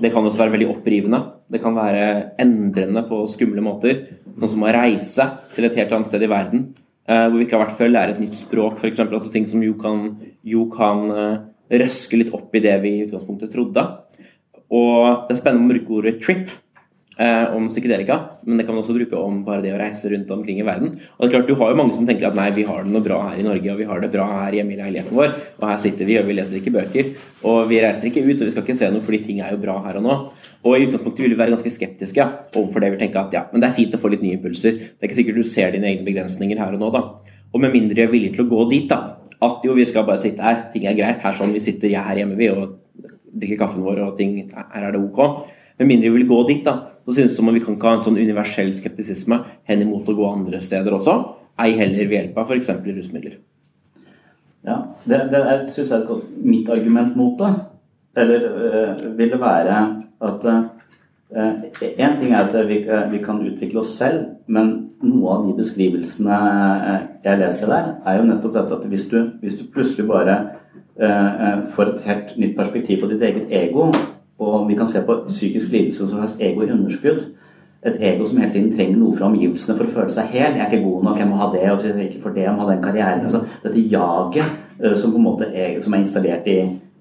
[0.00, 1.20] Det kan også være veldig opprivende.
[1.50, 2.04] Det kan være
[2.42, 4.04] endrende på skumle måter.
[4.38, 5.26] Sånn som å reise
[5.56, 6.68] til et helt annet sted i verden,
[7.10, 9.02] eh, hvor vi ikke har vært før, lære et nytt språk, f.eks.
[9.06, 10.04] Altså ting som jo kan,
[10.46, 11.40] jo kan eh,
[11.82, 13.86] røske litt opp i det vi i utgangspunktet trodde.
[14.70, 16.50] Og det er spennende å bruke ordet 'trip'
[17.20, 18.16] eh, om psykedelika,
[18.46, 20.94] men det kan man også bruke om bare det å reise rundt omkring i verden.
[21.18, 22.92] Og det er klart, Du har jo mange som tenker at nei, vi har det
[22.92, 25.34] noe bra her i Norge, og vi har det bra her hjemme i leiligheten vår,
[25.60, 27.12] og her sitter vi, og vi leser ikke bøker,
[27.44, 29.62] og vi reiser ikke ut, og vi skal ikke se noe fordi ting er jo
[29.62, 30.18] bra her og nå.
[30.64, 32.92] Og i utgangspunktet vil vi være ganske skeptiske overfor det.
[32.94, 34.78] Vi tenker at ja, men det er fint å få litt nye impulser.
[34.94, 37.06] Det er ikke sikkert du ser dine egne begrensninger her og nå, da.
[37.50, 39.16] Og med mindre vilje til å gå dit, da.
[39.40, 42.04] At jo, vi skal bare sitte her, ting er greit, her sånn vi sitter jeg
[42.04, 42.79] her hjemme, vi, og
[43.32, 45.50] drikker kaffen vår, og ting, her er det ok.
[45.80, 47.88] Med mindre vi vil gå dit, da, så synes det som om vi kan ikke
[47.88, 51.16] ha en sånn universell skeptisisme hen imot å gå andre steder også.
[51.60, 52.72] Ei heller ved hjelp av f.eks.
[52.84, 53.38] rusmidler.
[54.66, 57.54] Ja, det, det er, synes jeg er et godt Mitt argument mot det,
[58.20, 59.78] eller øh, vil det være
[60.20, 60.46] at
[61.30, 65.52] Én ting er at vi, øh, vi kan utvikle oss selv, men noe av de
[65.60, 66.38] beskrivelsene
[66.90, 70.34] øh, jeg leser der, er jo nettopp dette at hvis du, hvis du plutselig bare
[70.34, 70.59] øh,
[71.00, 73.86] får et helt nytt perspektiv på ditt eget ego,
[74.40, 77.22] og vi kan se på psykisk lidelse som et ego i underskudd,
[77.86, 80.58] et ego som hele tiden trenger noe fra omgivelsene for å føle seg hel.
[80.58, 82.66] Jeg er ikke god nok, jeg må ha det, og ikke får det, jeg må
[82.66, 83.24] ha den karrieren.
[83.24, 86.58] Altså, dette jaget eh, som på en måte er, som er installert i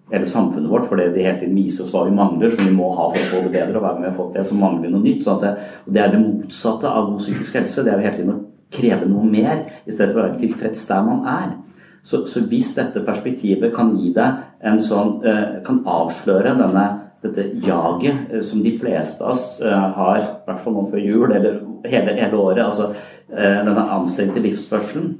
[0.09, 2.87] hele samfunnet vårt fordi de hele tiden viser oss hva vi mangler, som vi må
[2.95, 3.75] ha for å få det bedre.
[3.75, 5.25] Og hver gang vi har fått det, så mangler vi noe nytt.
[5.25, 5.51] Sånn det,
[5.87, 7.83] det er det motsatte av god psykisk helse.
[7.83, 8.39] Det er jo hele tiden å
[8.79, 11.51] kreve noe mer, i stedet for å være tilfreds der man er.
[12.03, 16.87] Så, så hvis dette perspektivet kan gi deg en sånn eh, Kan avsløre denne
[17.23, 21.03] dette jaget eh, som de fleste av oss eh, har, i hvert fall nå før
[21.03, 22.93] jul eller hele, hele året, altså
[23.29, 25.11] denne anstrengte livsførselen.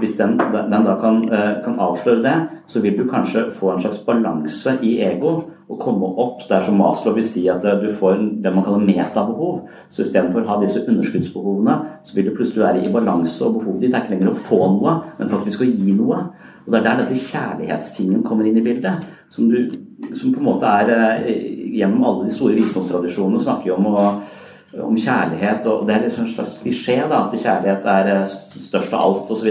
[0.00, 1.18] Hvis den, den da kan,
[1.60, 5.34] kan, avsløre det, så vil du kanskje få en slags balanse i ego
[5.68, 9.66] og komme opp der som Maslow vil si at du får det man kaller metabehov.
[9.92, 11.74] Så istedenfor å ha disse underskuddsbehovene,
[12.08, 14.60] så vil du plutselig være i balanse, og behovet ditt er ikke lenger å få
[14.78, 16.22] noe, men faktisk å gi noe.
[16.64, 19.04] Og det er der dette kjærlighetstingen kommer inn i bildet.
[19.32, 19.68] Som, du,
[20.16, 21.28] som på en måte er
[21.68, 26.24] Gjennom alle de store visdomstradisjonene snakker jo om, å, om kjærlighet, og det er liksom
[26.24, 29.50] en slags klisjé at kjærlighet er størst av alt osv.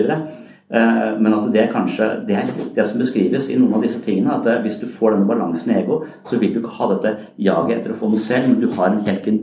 [0.68, 4.02] Men at det er kanskje det er litt det som beskrives i noen av disse
[4.04, 4.34] tingene.
[4.36, 7.78] At hvis du får denne balansen i ego, så vil du ikke ha dette jaget
[7.78, 9.40] etter å få noe selv, men du har en helt, en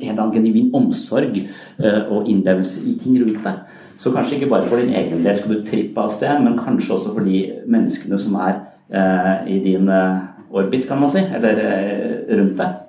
[0.00, 3.62] helt annen genuin omsorg og innlevelse i ting rundt deg.
[3.96, 6.94] Så kanskje ikke bare for din egen del skal du trippe av sted, men kanskje
[6.96, 8.54] også for de menneskene som er
[8.90, 12.80] eh, i din eh, orbit, kan man si, eller eh, rundt deg.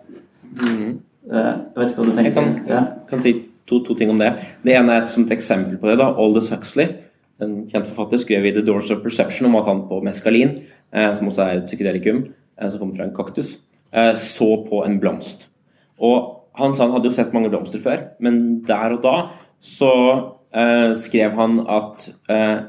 [0.55, 0.91] Mm.
[1.31, 2.31] jeg vet ikke hva du tenker?
[2.31, 2.81] Jeg kan, ja.
[3.09, 3.33] kan si
[3.67, 4.31] to, to, ting om det.
[4.63, 5.97] Det ene er som et eksempel på det.
[5.99, 6.93] da, Aldous Huxley,
[7.43, 10.57] en kjent forfatter, skrev i The Doors of Perception om at han på meskalin,
[10.91, 12.21] som også er et psykedelikum
[12.55, 13.57] som kommer fra en kaktus,
[14.21, 15.43] så på en blomst.
[15.99, 19.15] Og han sa han hadde jo sett mange blomster før, men der og da
[19.59, 19.91] så
[20.55, 22.63] Uh, skrev han at uh,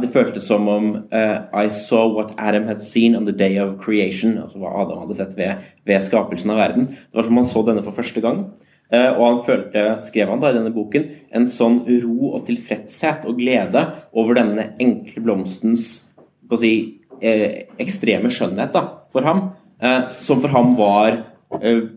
[0.00, 4.38] det føltes som om I saw what Adam had seen on the day of creation.
[4.38, 6.88] Altså hva Adam hadde sett ved, ved skapelsen av verden.
[6.88, 8.46] Det var som om han så denne for første gang.
[8.88, 11.02] Og han følte, skrev han da i denne boken,
[11.36, 13.82] en sånn ro og tilfredshet og glede
[14.16, 15.90] over denne enkle blomstens
[16.56, 16.72] si,
[17.20, 19.50] ekstreme skjønnhet da, for ham.
[20.24, 21.18] som for ham var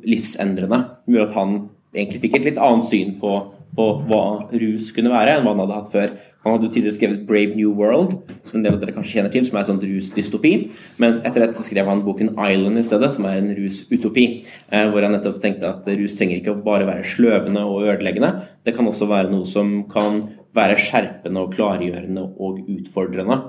[0.04, 0.82] livsendrende.
[1.08, 1.56] Gjorde at han
[1.96, 3.38] egentlig fikk et litt annet syn på
[3.76, 6.14] på hva rus kunne være, enn hva han hadde hatt før.
[6.42, 9.32] Han hadde jo tidligere skrevet 'Brave New World', som en del av dere kanskje kjenner
[9.32, 10.54] til, som er en sånn rusdystopi.
[10.98, 14.46] Men etter dette skrev han boken 'Island' i stedet, som er en rusutopi.
[14.72, 18.48] Eh, hvor han nettopp tenkte at rus trenger ikke å bare være sløvende og ødeleggende,
[18.66, 23.42] Det kan også være noe som kan være skjerpende og klargjørende og utfordrende.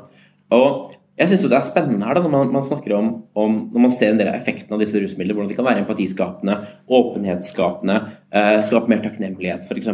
[0.50, 3.84] Og jeg syns det er spennende her da, når man, man snakker om, om, når
[3.84, 6.56] man ser en del av effekten av disse rusmidlene, hvordan de kan være empatiskapende,
[6.88, 7.98] åpenhetsskapende,
[8.32, 9.90] eh, skape mer takknemlighet f.eks.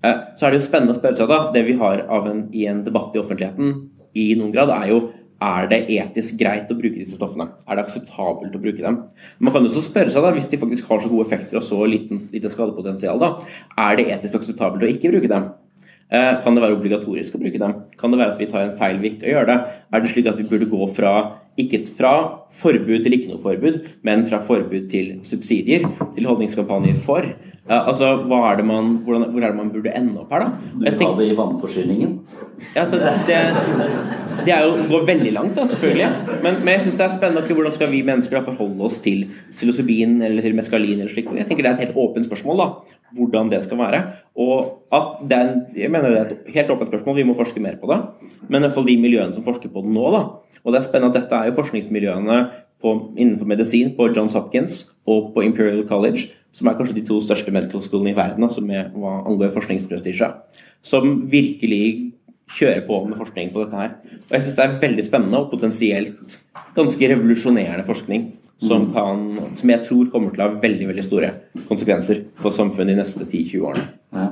[0.00, 2.66] Eh, så er det jo spennende å spørre seg da, det vi har en, i
[2.70, 3.74] en debatt i offentligheten
[4.16, 5.00] i noen grad, er jo
[5.40, 7.46] er det etisk greit å bruke disse stoffene?
[7.64, 8.98] Er det akseptabelt å bruke dem?
[9.40, 11.64] Man kan jo også spørre seg da, Hvis de faktisk har så gode effekter og
[11.64, 13.30] så liten, lite skadepotensial, da,
[13.80, 15.48] er det etisk akseptabelt å ikke bruke dem?
[16.10, 17.76] Eh, kan det være obligatorisk å bruke dem?
[17.96, 19.58] Kan det være at vi tar en feil ved ikke gjør det?
[19.94, 21.14] Er det slik at vi burde gå fra
[21.60, 22.12] ikke fra
[22.60, 25.86] forbud til ikke noe forbud, men fra forbud til subsidier,
[26.16, 27.24] til holdningskampanjer for?
[27.70, 30.48] Ja, altså, man, hvordan, Hvor er det man burde ende opp her, da?
[30.74, 32.16] Du ha det i vannforsyningen?
[32.74, 33.36] Ja, altså, det,
[34.44, 36.08] det er jo, går veldig langt, da, selvfølgelig.
[36.42, 38.98] Men, men jeg syns det er spennende okay, hvordan skal vi mennesker da forholde oss
[39.04, 41.30] til psilocybin eller til meskalin eller slikt.
[41.38, 42.98] Jeg tenker det er et helt åpent spørsmål, da.
[43.14, 44.02] Hvordan det skal være.
[44.34, 45.54] Og at det er,
[45.84, 48.00] jeg mener det er et helt åpent spørsmål, vi må forske mer på det.
[48.48, 50.24] Men i hvert fall de miljøene som forsker på det nå, da.
[50.64, 52.42] Og det er spennende at dette er jo forskningsmiljøene
[52.82, 57.20] på, innenfor medisin på Johns Hopkins og på Imperial College, som er kanskje de to
[57.24, 60.30] største medical schoolene i verden, altså med hva angår forskningsprestisje,
[60.82, 61.84] som virkelig
[62.56, 63.94] kjører på med forskning på dette her.
[64.26, 66.38] Og jeg syns det er veldig spennende og potensielt
[66.74, 68.26] ganske revolusjonerende forskning
[68.60, 68.92] som, mm.
[68.92, 69.22] kan,
[69.56, 71.30] som jeg tror kommer til å ha veldig veldig store
[71.68, 73.86] konsekvenser for samfunnet de neste 10-20 årene.
[74.16, 74.26] Ja.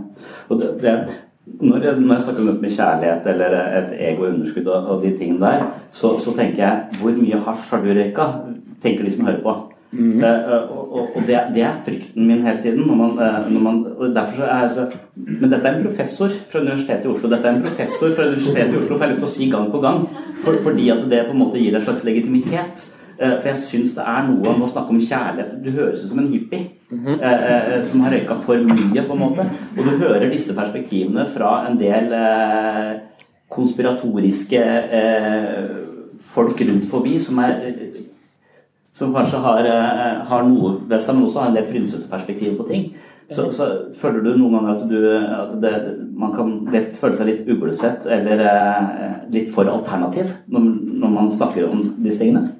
[0.50, 0.94] Og det, det,
[1.62, 5.14] når, jeg, når jeg snakker om dette med kjærlighet eller et ego-underskudd og, og, de
[5.16, 8.28] tingene der, så, så, tenker jeg hvor mye hasj har du røyka?
[8.82, 9.54] Tenker de som hører på.
[9.93, 10.20] Mm.
[10.20, 12.86] Uh, og, og det, det, er frykten min hele tiden.
[12.86, 14.16] Når man, uh, når man, og
[14.74, 17.30] så Men dette er en professor fra Universitetet i Oslo.
[17.30, 19.51] Dette er en professor fra Universitetet i Oslo, for jeg har lyst til å si
[19.51, 20.05] gang på gang.
[20.45, 22.84] For, fordi at det på en måte gir deg en slags legitimitet.
[23.18, 26.11] Uh, for jeg syns det er noe om å snakke om kjærlighet Du høres ut
[26.12, 27.82] som en hippie -hmm.
[27.82, 29.51] som har røyka for mye, på en måte.
[29.78, 32.14] Og du hører disse perspektivene fra en del
[33.49, 34.62] konspiratoriske
[36.20, 37.53] folk rundt forbi som er
[38.99, 42.59] som kanskje har, eh, har noe ved seg, men også har en del frynsete perspektiv
[42.59, 42.90] på ting.
[43.28, 44.99] Så, så, føler du noen ganger at, du,
[45.36, 45.72] at det,
[46.16, 50.68] man kan lett føle seg litt uglesett eller eh, litt for alternativ når,
[51.03, 52.55] når, man snakker om disse tingene?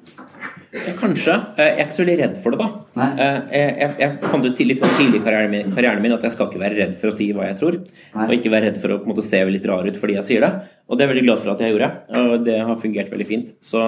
[0.99, 1.33] Kanskje.
[1.57, 3.07] Jeg er ikke så veldig redd for det, da.
[3.17, 6.51] Jeg, jeg, jeg fant ut tidlig, tidlig i karrieren min, karrieren min, at jeg skal
[6.51, 7.79] ikke være redd for å si hva jeg tror.
[8.13, 8.27] Nei.
[8.27, 10.51] Og ikke være redd for å måte, se litt rar ut fordi jeg sier det.
[10.85, 11.89] Og det er jeg veldig glad for at jeg gjorde.
[12.21, 13.49] Og det har fungert veldig fint.
[13.65, 13.87] Så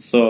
[0.00, 0.20] så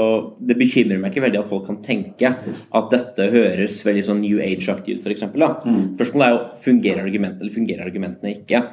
[0.43, 4.41] det bekymrer meg ikke veldig at folk kan tenke at dette høres veldig sånn New
[4.43, 5.27] Age-aktig ut, f.eks.
[5.31, 5.83] Mm.
[5.95, 8.65] Spørsmålet er jo fungerer argumentene eller fungerer argumentene ikke.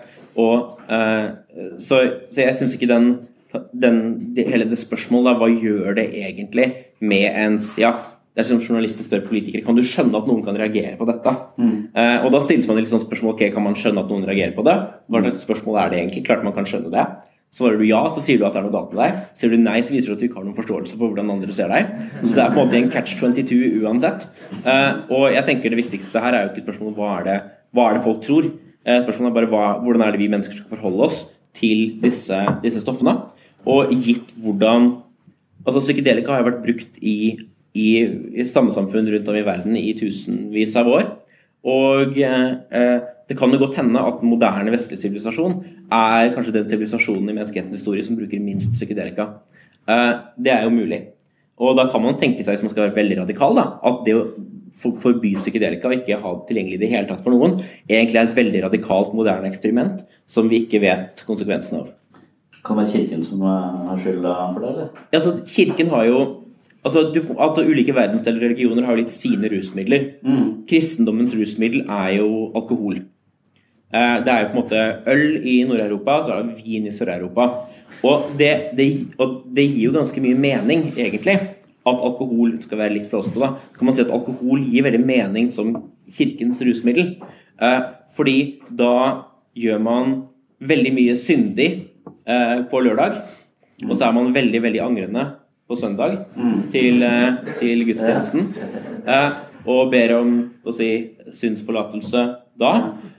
[0.41, 3.11] Og, uh, så, så, jeg syns ikke den,
[3.73, 4.01] den
[4.33, 7.93] det, hele det spørsmålet hva gjør det egentlig med ens ja,
[8.33, 11.31] det er som journalister spør politikere kan du skjønne at noen kan reagere på dette.
[11.61, 11.77] Mm.
[11.93, 14.57] Uh, og Da stilles man litt sånn spørsmål ok, kan man skjønne at noen reagerer
[14.57, 14.77] på det.
[15.09, 16.25] Hva slags spørsmål er det egentlig?
[16.25, 17.05] Klart man kan skjønne det.
[17.55, 19.19] Svarer du ja, så sier du at det er noe galt med deg.
[19.39, 21.55] Sier du nei, så viser du at du ikke har noen forståelse for hvordan andre
[21.55, 21.89] ser deg.
[22.19, 24.27] Så det er på en måte en catch 22 uansett.
[24.65, 27.25] Uh, og jeg tenker det viktigste her er jo ikke et spørsmål om hva er
[27.27, 27.37] det,
[27.73, 28.49] hva er det folk tror.
[28.83, 31.23] Uh, spørsmålet er bare hva, hvordan er det vi mennesker skal forholde oss
[31.57, 33.15] til disse, disse stoffene.
[33.67, 34.95] Og gitt hvordan
[35.67, 37.15] Altså Psykedelika har jo vært brukt i,
[37.75, 37.87] i,
[38.39, 41.09] i stammesamfunn rundt om i verden i tusenvis av år.
[41.67, 45.57] Og uh, det kan jo godt hende at moderne vestlig sivilisasjon
[45.91, 49.27] er kanskje den sivilisasjonen i menneskehetens historie som bruker minst psykedelika.
[49.87, 51.01] Eh, det er jo mulig.
[51.57, 54.15] Og da kan man tenke seg, hvis man skal være veldig radikal, da, at det
[54.15, 54.25] å
[54.77, 58.27] forby psykedelika og ikke ha det tilgjengelig i det hele tatt for noen, egentlig er
[58.27, 61.93] et veldig radikalt moderne eksperiment som vi ikke vet konsekvensene av.
[62.67, 64.91] Kan det være Kirken som har skylda for det, eller?
[65.11, 66.19] Ja, altså, kirken har jo
[66.85, 70.03] Altså, du, altså, Ulike verdensdeler og religioner har jo litt sine rusmidler.
[70.23, 70.43] Mm.
[70.69, 73.01] Kristendommens rusmiddel er jo alkohol.
[73.93, 76.91] Eh, det er jo på en måte øl i Nord-Europa, så er det vin i
[76.91, 77.45] Sør-Europa.
[78.03, 81.37] Og det, det, og det, gir jo ganske mye mening, egentlig,
[81.87, 83.39] at alkohol skal være litt flåsete.
[83.39, 85.71] Da kan man si at alkohol gir veldig mening som
[86.17, 87.15] kirkens rusmiddel.
[87.63, 87.79] Eh,
[88.17, 88.93] fordi da
[89.57, 90.15] gjør man
[90.59, 91.69] veldig mye syndig
[92.27, 93.21] eh, på lørdag,
[93.87, 95.27] og så er man veldig, veldig angrende
[95.67, 96.61] på søndag mm.
[96.73, 97.03] til,
[97.59, 98.47] til gudstjenesten.
[99.67, 100.31] Og ber om
[100.65, 100.87] å si
[101.35, 102.23] syndsforlatelse
[102.57, 102.71] da.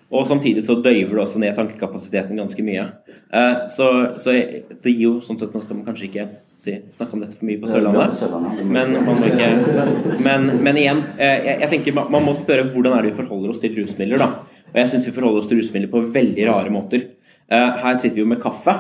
[0.09, 2.85] Og samtidig så døyver det også ned tankekapasiteten ganske mye.
[3.29, 3.89] Eh, så,
[4.23, 6.25] så det gir jo sånn sett Nå skal man kanskje ikke
[6.57, 8.23] si, snakke om dette for mye på Sørlandet,
[8.65, 8.95] men,
[9.29, 9.51] ikke,
[10.25, 13.21] men, men igjen, eh, jeg, jeg, tenker man, man, må spørre hvordan er det vi
[13.21, 14.25] forholder oss til rusmidler.
[14.25, 14.63] da.
[14.73, 17.05] Og jeg syns vi forholder oss til rusmidler på veldig rare måter.
[17.53, 18.79] Eh, her sitter vi jo med kaffe.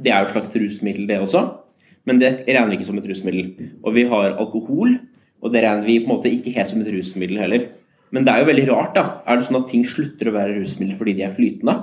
[0.00, 1.44] Det er jo et slags rusmiddel, det også.
[2.08, 3.52] Men det regner vi ikke som et rusmiddel.
[3.84, 4.96] Og vi har alkohol,
[5.44, 7.68] og det regner vi på en måte ikke helt som et rusmiddel heller.
[8.14, 9.04] Men det er jo veldig rart, da.
[9.26, 11.76] Er det sånn at ting slutter å være rusmidler fordi de er flytende?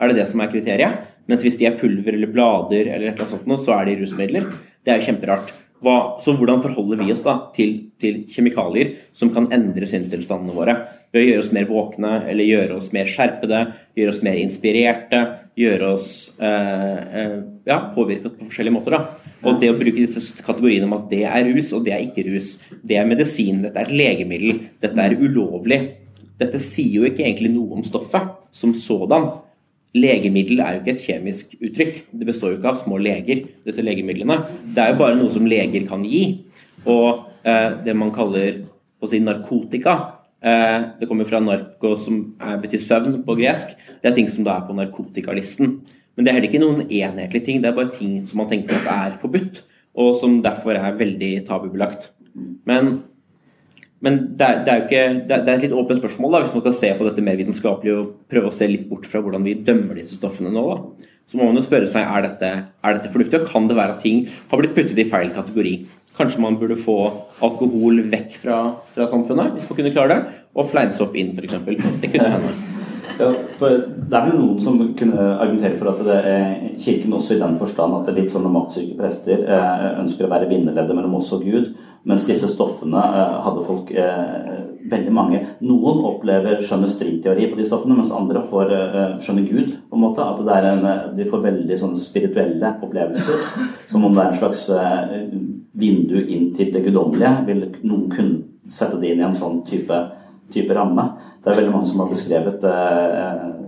[0.00, 1.04] Er det det som er kriteriet?
[1.30, 3.98] Mens hvis de er pulver eller blader, eller et eller annet sånt, så er de
[4.02, 4.48] rusmidler.
[4.84, 5.54] Det er jo kjemperart.
[5.84, 10.76] Hva, så hvordan forholder vi oss da til, til kjemikalier som kan endre sinnstilstandene våre?
[11.12, 13.60] Ved å gjøre oss mer våkne, eller gjøre oss mer skjerpede,
[13.96, 15.20] gjøre oss mer inspirerte,
[15.58, 16.08] gjøre oss
[16.42, 17.36] eh, eh,
[17.68, 18.96] ja, påvirket på forskjellige måter.
[18.96, 19.32] da.
[19.44, 22.26] Og det å bruke disse kategoriene om at det er rus, og det er ikke
[22.30, 25.80] rus, det er medisin, dette er et legemiddel, dette er ulovlig.
[26.40, 29.30] Dette sier jo ikke egentlig noe om stoffet som sådan.
[29.94, 32.00] Legemiddel er jo ikke et kjemisk uttrykk.
[32.10, 34.40] Det består jo ikke av små leger, disse legemidlene.
[34.74, 36.24] Det er jo bare noe som leger kan gi.
[36.90, 38.64] Og eh, det man kaller
[39.04, 39.94] si narkotika
[40.44, 42.18] Det kommer fra narko, som
[42.60, 43.70] betyr søvn på gresk.
[44.02, 45.78] Det er ting som da er på narkotikalisten.
[46.14, 47.62] Men det er heller ikke noen enhetlige ting.
[47.62, 49.62] Det er bare ting som man tenker at er forbudt,
[49.96, 52.10] og som derfor er veldig tabubelagt.
[52.68, 52.98] Men
[54.04, 56.62] men det er, det er, ikke, det er, et litt åpent spørsmål da, hvis man
[56.66, 59.54] skal se på dette mer vitenskapelig og prøve å se litt bort fra hvordan vi
[59.64, 60.64] dømmer disse stoffene nå.
[60.68, 61.08] Da.
[61.30, 62.50] Så må man jo spørre seg er dette,
[62.84, 65.72] er dette fornuftig, og kan det være at ting har blitt puttet i feil kategori.
[66.14, 66.98] Kanskje man burde få
[67.42, 68.58] alkohol vekk fra,
[68.94, 71.58] fra samfunnet, hvis man kunne klare det, og fleinsopp inn, f.eks.
[72.02, 72.54] Det kunne hende.
[73.14, 73.28] Ja,
[73.60, 73.68] for
[74.10, 77.52] Det er vel noen som kunne argumentere for at det er Kirken også i den
[77.60, 81.30] forstand at det er litt sånne maktsyke prester eh, ønsker å være bindeleddet mellom oss
[81.36, 81.68] og Gud.
[82.04, 84.56] Mens disse stoffene eh, hadde folk eh,
[84.90, 89.70] veldig mange Noen opplever skjønne stringteori på de stoffene, mens andre får eh, skjønne Gud.
[89.88, 90.42] på en måte, At
[90.72, 90.84] en,
[91.16, 93.46] de får veldig sånne spirituelle opplevelser.
[93.88, 94.66] Som om det er en slags
[95.80, 97.32] vindu inn til det guddommelige.
[97.48, 99.96] Vil noen kunne sette det inn i en sånn type,
[100.52, 101.08] type ramme?
[101.44, 102.62] Det er veldig mange som har beskrevet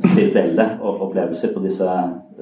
[0.07, 1.91] spirituelle opplevelser på disse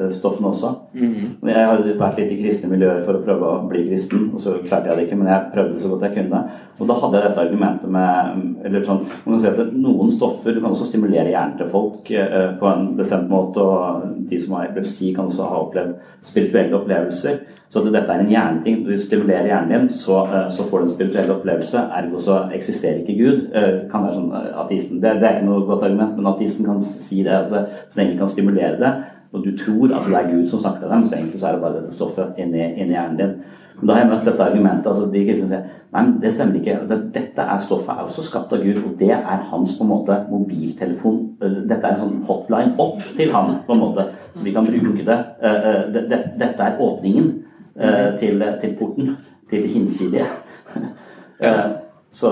[0.00, 0.68] Eh, stoffene også.
[0.94, 1.14] Mm.
[1.46, 4.56] Jeg har vært litt i kristne miljøer for å prøve å bli kristen, og så
[4.64, 6.40] klarte jeg det ikke, men jeg prøvde så godt jeg kunne.
[6.80, 10.56] Og da hadde jeg dette argumentet med eller sånn, man kan si at Noen stoffer
[10.56, 14.56] du kan også stimulere hjernen til folk eh, på en bestemt måte, og de som
[14.58, 15.94] har epilepsi, kan også ha opplevd
[16.26, 17.44] spirituelle opplevelser.
[17.70, 18.82] Så at dette er en hjerneting.
[18.82, 21.86] Når du stimulerer hjernen din, så, eh, så, får du en spirituell opplevelse.
[22.00, 23.46] Ergo så eksisterer ikke Gud.
[23.94, 24.98] Kan være sånn ateisten.
[24.98, 27.34] Det, det, er ikke noe godt argument, men ateisten kan si det.
[27.42, 28.94] Altså, så lenge kan stimulere det,
[29.34, 31.56] og du tror at det er Gud som snakker til dem, så egentlig så er
[31.56, 33.36] det bare dette stoffet inni, inni hjernen din.
[33.80, 34.86] Men da har jeg møtt dette argumentet.
[34.86, 35.64] altså De kristne sier
[35.94, 36.76] nei, det stemmer ikke.
[37.14, 40.18] Dette er stoffet er også skapt av Gud, og det er hans på en måte
[40.30, 41.20] mobiltelefon.
[41.42, 45.06] Dette er en sånn hotline opp til han, på en måte, så vi kan bruke
[45.08, 45.18] det.
[46.38, 47.32] Dette er åpningen
[48.20, 49.16] til, til porten,
[49.50, 50.28] til det hinsidige.
[52.14, 52.30] Så,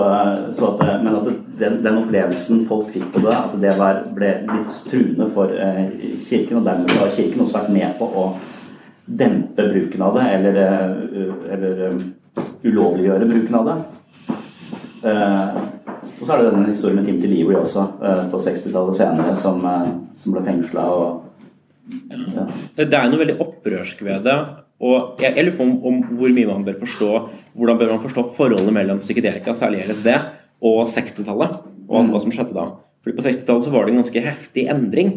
[0.55, 1.25] så at, men at
[1.59, 5.81] den, den, opplevelsen folk fikk på det, at det var, ble litt truende for eh,
[6.23, 6.61] Kirken.
[6.61, 8.23] Og dermed har Kirken også vært med på å
[9.05, 11.99] dempe bruken av det, eller, uh, eller um,
[12.63, 13.75] ulovliggjøre bruken av det.
[15.03, 15.59] Uh,
[16.13, 19.59] og så er det denne historien med Timothy Leary også, uh, på 60-tallet senere, som,
[20.15, 20.87] som, ble fengsla.
[20.87, 21.11] Ja.
[22.77, 24.37] Det er noe veldig opprørsk ved det.
[24.83, 27.09] Og jeg, jeg lurer på om, om, hvor mye man bør forstå
[27.53, 30.09] hvordan bør man forstå forholdet mellom psykedelika, særlig LSD,
[30.63, 31.59] og 60-tallet,
[31.89, 32.09] og mm.
[32.09, 32.65] hva som skjedde da.
[33.03, 35.13] Fordi På 60-tallet så var det en ganske heftig endring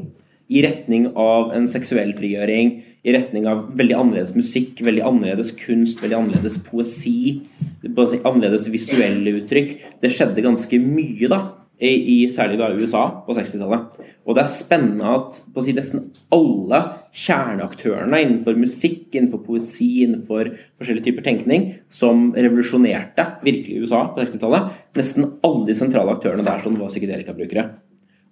[0.46, 2.74] i retning av en seksuell frigjøring,
[3.06, 7.46] i retning av veldig annerledes musikk, veldig annerledes kunst, veldig annerledes poesi,
[7.86, 9.76] annerledes visuelle uttrykk.
[10.02, 11.40] Det skjedde ganske mye da,
[11.80, 14.04] i, særlig da USA på 60-tallet.
[14.26, 16.80] Og det er spennende at på å si nesten alle
[17.14, 20.50] kjerneaktørene innenfor musikk, innenfor poesi, innenfor
[20.80, 26.64] forskjellige typer tenkning, som revolusjonerte virkelig USA på 60-tallet, nesten alle de sentrale aktørene der
[26.64, 27.68] som var psykedelikabrukere.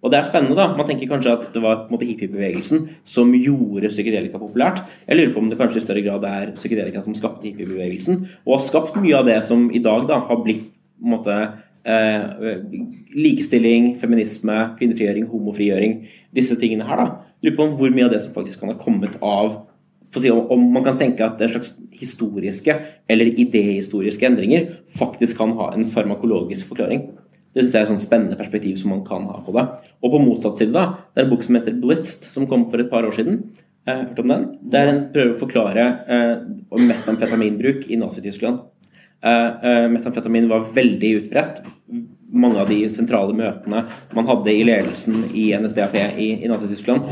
[0.05, 0.67] Og det er spennende, da.
[0.77, 4.83] Man tenker kanskje at det var hippiebevegelsen som gjorde psykedelika populært.
[5.09, 8.59] Jeg lurer på om det kanskje i større grad er psykedelika som skapte hippiebevegelsen, og
[8.59, 11.39] har skapt mye av det som i dag da har blitt på en måte
[11.85, 12.63] eh,
[13.15, 16.01] likestilling, feminisme, kvinnefrigjøring, homofrigjøring,
[16.37, 16.97] disse tingene her.
[16.97, 17.07] da.
[17.45, 19.63] Lurer på om hvor mye av det som faktisk kan ha kommet av
[20.15, 22.71] Om man kan tenke at en slags historiske
[23.11, 27.09] eller idehistoriske endringer faktisk kan ha en farmakologisk forklaring.
[27.51, 29.65] Det synes jeg er et sånn spennende perspektiv som man kan ha på det.
[30.03, 32.79] Og på motsatt side, da, det er en bok som heter 'Blitzed', som kom for
[32.79, 33.43] et par år siden.
[33.87, 34.45] Eh, hørt om den?
[34.71, 36.37] Der en prøver å forklare eh,
[36.79, 38.63] metamfetaminbruk i Nazi-Tyskland.
[39.25, 41.63] Eh, eh, metamfetamin var veldig utbredt.
[42.35, 47.07] Mange av de sentrale møtene man hadde i ledelsen i NSDAP i, i Nazi-Tyskland,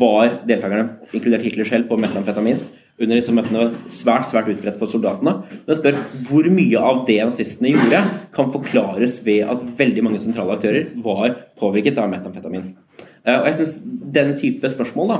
[0.00, 2.60] var deltakerne, inkludert Hitler selv, på metamfetamin.
[3.00, 5.32] Under disse møtene var svært svært utbredt for soldatene.
[5.48, 5.98] Men jeg spør
[6.28, 8.04] hvor mye av det nazistene gjorde,
[8.36, 12.74] kan forklares ved at veldig mange sentrale aktører var påvirket av metamfetamin.
[13.24, 13.78] Eh, og jeg synes
[14.14, 15.18] Den type spørsmål da,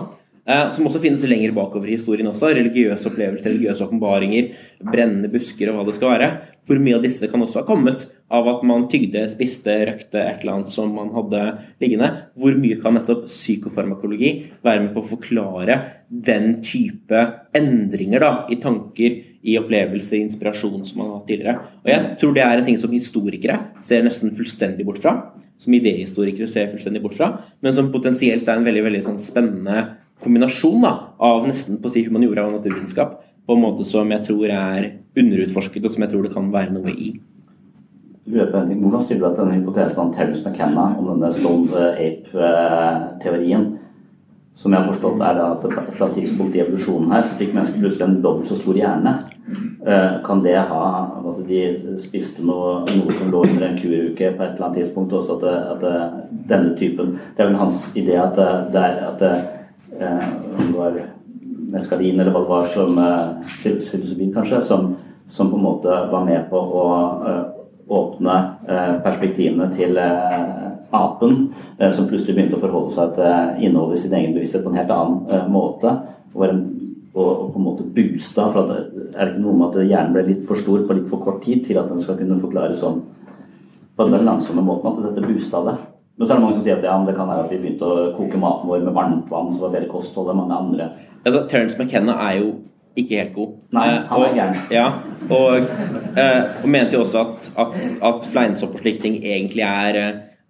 [0.49, 2.55] Eh, som også finnes lenger bakover i historien også.
[2.57, 6.31] Religiøse opplevelser, religiøse åpenbaringer, brennende busker og hva det skal være.
[6.69, 10.43] Hvor mye av disse kan også ha kommet av at man tygde, spiste, røkte et
[10.43, 11.43] eller annet som man hadde
[11.83, 12.11] liggende.
[12.39, 14.33] Hvor mye kan nettopp psykofarmakologi
[14.67, 15.79] være med på å forklare
[16.09, 17.25] den type
[17.57, 21.69] endringer da, i tanker, i opplevelser, i inspirasjon som man har hatt tidligere.
[21.83, 25.17] Og jeg tror det er en ting som historikere ser nesten fullstendig bort fra.
[25.61, 29.83] Som idehistorikere ser fullstendig bort fra, men som potensielt er en veldig, veldig sånn spennende
[30.23, 34.27] kombinasjon da, av nesten på å si humaniora og naturvitenskap på en måte som jeg
[34.29, 37.11] tror er underutforsket, og som jeg tror det kan være noe i.
[38.31, 43.71] Hvordan stiller du deg til denne hypotesen om Terence McKenna om denne Stone Ape-teorien?
[44.61, 45.67] Som jeg har forstått er at
[45.97, 49.13] fra tidspunkt i evolusjonen her så fikk mennesker plutselig en dobbelt så stor hjerne.
[49.87, 50.81] Eh, kan det ha
[51.23, 51.61] altså De
[52.03, 55.15] spiste noe, noe som lå under en kuruke på et eller annet tidspunkt.
[55.17, 55.47] Også at,
[55.79, 58.37] at denne typen Det er vel hans idé at
[58.75, 59.25] det, er at
[60.01, 60.27] eh,
[60.59, 60.99] det var
[61.71, 64.95] meskalin eller hva det var som eh, psilocybin kanskje, som,
[65.27, 66.87] som, på en måte var med på å
[67.91, 68.35] åpne
[69.03, 69.97] perspektivene til
[70.91, 74.73] apen, eh, som plutselig begynte å forholde seg til innholdet i sin egen bevissthet på
[74.73, 75.95] en helt annen eh, måte.
[76.35, 76.61] Og, en,
[77.15, 78.49] og, på en måte boosta.
[78.51, 81.09] For at, er det ikke noe med at hjernen ble litt for stor på litt
[81.11, 83.03] for kort tid til at den skal kunne forklare sånn
[83.97, 85.77] på den langsomme måten at dette boosta det.
[86.21, 87.87] Men så er det mange som sier at ja, det kan være at vi begynte
[87.89, 90.89] å koke maten vår med varmt vann, som var bedre kosthold enn mange andre.
[91.25, 92.51] Altså, Terence McKenna er jo
[93.01, 93.55] ikke helt god.
[93.73, 94.59] Nei, han er gæren.
[94.75, 94.85] Ja,
[95.31, 95.71] og,
[96.61, 97.79] og, mente jo også at, at,
[98.11, 100.01] at fleinsopp og slike ting egentlig er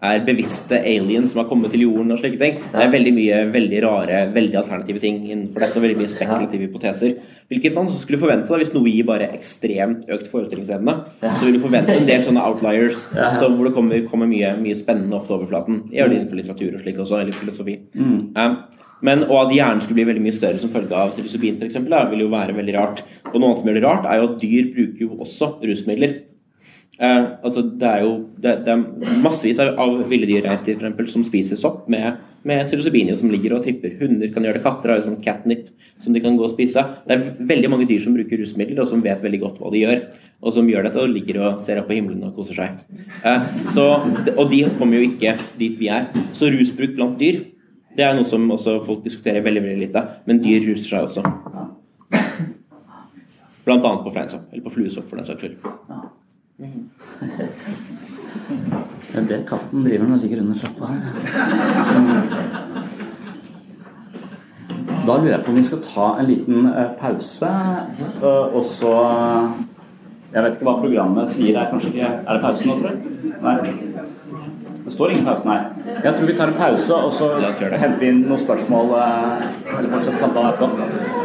[0.01, 2.61] er bevisste aliens som har kommet til jorden og slike ting.
[2.73, 5.77] Det er veldig mye veldig rare, veldig alternative ting innenfor dette.
[5.77, 7.15] og Veldig mye spekulative hypoteser.
[7.51, 10.97] Hvilket man skulle forvente da, hvis noe gir bare ekstremt økt forestillingsevne.
[11.27, 15.19] Så vil du forvente en del sånne outliers hvor det kommer, kommer mye, mye, spennende
[15.19, 15.83] opp til overflaten.
[15.93, 17.77] Gjør det innenfor litteratur og slik også, eller filosofi.
[17.93, 18.21] Mm.
[18.39, 18.57] Um,
[19.05, 22.25] men, og at hjernen skulle bli veldig mye større som følge av psilocybin f.eks., vil
[22.25, 23.05] jo være veldig rart.
[23.31, 26.19] Og noe annet som gjør det rart, er jo at dyr bruker jo også rusmidler.
[27.01, 28.11] Eh, altså det er jo
[28.45, 32.19] det, det er massevis av, av ville dyr reinsdyr for eksempel, som spiser sopp med,
[32.45, 33.95] med psilocybin som ligger og tripper.
[34.03, 35.71] Hunder kan gjøre det, katter har jo sånn catnip
[36.01, 36.85] som de kan gå og spise.
[37.07, 39.85] Det er veldig mange dyr som bruker rusmidler, og som vet veldig godt hva de
[39.85, 40.03] gjør.
[40.41, 43.01] Og som gjør dette og ligger og ser opp på himmelen og koser seg.
[43.29, 43.87] Eh, så,
[44.37, 46.09] og de kommer jo ikke dit vi er.
[46.37, 47.43] Så rusbruk blant dyr
[47.97, 50.05] det er noe som også folk diskuterer veldig veldig lite.
[50.29, 51.25] Men dyr ruser seg også.
[53.67, 55.90] Blant annet på fleinsopp, eller på fluesopp for den saks skyld.
[56.61, 56.69] Det
[59.15, 61.01] er det katten driver når han ligger under trappa her.
[65.07, 67.53] Da lurer jeg på om vi skal ta en liten uh, pause,
[68.23, 68.95] uh, og så
[70.35, 71.57] Jeg vet ikke hva programmet sier.
[71.59, 72.99] Er kanskje ikke Er det pause nå, tror jeg?
[73.43, 73.57] Nei.
[74.85, 75.59] Det står ingen pause, nei.
[76.05, 80.21] Jeg tror vi tar en pause, og så henter vi inn noen spørsmål eller fortsetter
[80.21, 81.21] samtalen etterpå.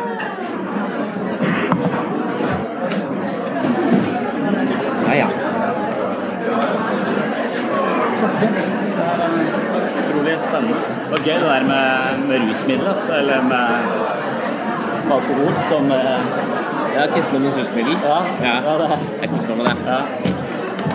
[5.06, 5.28] Ja, ja.
[10.10, 10.78] Utrolig spennende.
[11.04, 11.88] Det var gøy det der med,
[12.30, 13.68] med rusmidler, altså, eller med
[15.16, 16.22] alkohol som eh,
[16.96, 17.96] Ja, kristendommens rusmiddel.
[18.04, 18.56] Ja, ja.
[18.68, 19.00] ja det.
[19.22, 19.76] Jeg koser meg med det.
[19.92, 20.00] Ja.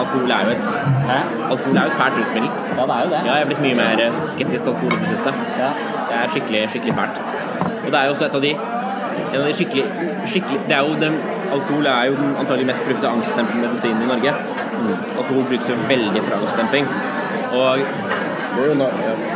[0.01, 0.65] Alkohol er jo et
[1.11, 1.19] Hæ?
[1.51, 2.51] Alkohol er jo et fælt rusmiddel.
[2.79, 3.21] Ja, det er jo det.
[3.27, 3.97] Ja, jeg er blitt mye mer
[4.33, 5.35] skeptisk til alkohol i det siste.
[5.63, 5.71] Ja.
[6.09, 7.19] Det er skikkelig, skikkelig fælt.
[7.85, 8.53] Og det er jo også et av de
[9.33, 9.85] en av de skikkelig,
[10.33, 11.15] skikkelig Det er jo den,
[11.53, 14.33] Alkohol er jo den antagelig mest brukte angstdempende medisinen i Norge.
[14.81, 14.95] Mm.
[15.19, 16.87] Alkohol brukes jo veldig for angstdemping.
[17.53, 17.79] Og
[18.55, 18.75] det er jo,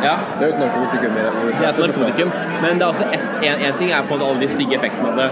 [0.03, 0.15] ja.
[0.39, 1.19] det er et narkotikum.
[1.19, 1.25] Det
[1.67, 4.79] er et narkotikum, men det er også en, en ting er på alle de stygge
[4.81, 5.29] effektene av det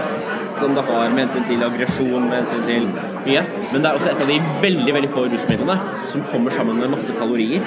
[0.59, 2.85] som det har med hensyn til aggresjon, med hensyn til
[3.25, 3.43] mye.
[3.71, 5.77] Men det er også et av de veldig veldig få rusmidlene
[6.13, 7.65] som kommer sammen med masse kalorier.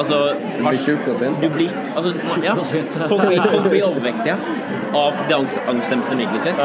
[0.00, 0.18] Altså,
[0.58, 1.42] du blir tjukk og sint?
[1.42, 2.12] Du blir, altså,
[2.44, 4.36] ja, folk, blir, folk blir overvektige
[4.96, 6.62] av det angst, angstdempende middelet sitt.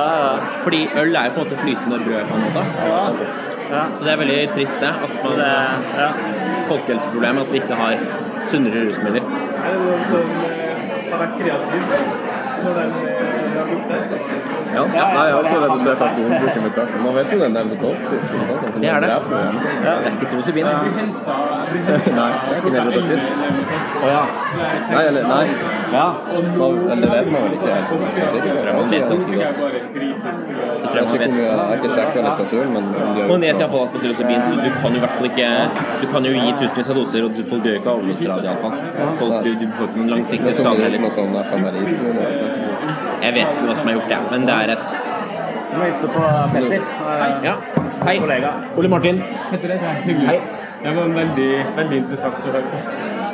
[0.63, 2.65] Fordi øl er jo på en måte flytende brød, på en måte.
[3.71, 3.85] Ja.
[3.97, 4.93] Så det er veldig trist det.
[5.07, 5.51] At man det,
[5.97, 6.09] ja.
[6.69, 8.05] Folkehelseproblem at vi ikke har
[8.49, 9.31] sunnere rusmidler.
[9.65, 10.35] Er det noen som
[11.11, 12.03] har vært kreative
[12.63, 13.34] når de har gjort det?
[13.55, 17.01] Ja, Nei, jeg har også redusert alkoholbruken betraktelig.
[17.05, 18.29] Man vet jo den der toksisk.
[18.81, 19.09] Det er det.
[19.09, 19.19] Ja,
[19.85, 20.65] det er ikke psilocybin.
[22.19, 23.23] nei, det er ikke nevrotoksisk.
[24.03, 24.23] Å ja.
[24.91, 25.45] Nei, eller nei.
[25.93, 26.07] Ja.
[26.91, 27.89] Eller vet man vel ikke helt.
[28.95, 29.19] Jeg tror
[31.05, 32.83] tror jeg har ikke sjekka litteraturen, men
[33.29, 35.49] Man vet iallfall at på psilocybin, så du kan jo i hvert fall ikke
[36.01, 38.39] Du kan jo gi tusenvis av doser, og du folk dør ikke av overdoser av
[38.43, 38.73] det iallfall.
[39.45, 40.99] Du, får ikke noen langsiktige skader heller.
[43.21, 44.95] Jeg vet ikke hva som er gjort, det, men det er et
[45.71, 46.21] Du må hilse på
[46.53, 46.85] Petter.
[47.43, 47.55] Ja.
[48.05, 48.17] Hei.
[48.21, 48.51] Kollega.
[48.77, 49.23] Ole Martin.
[49.51, 49.79] Petter, det?
[50.29, 50.39] Hei.
[50.85, 52.79] Det var veldig, veldig interessant å høre på.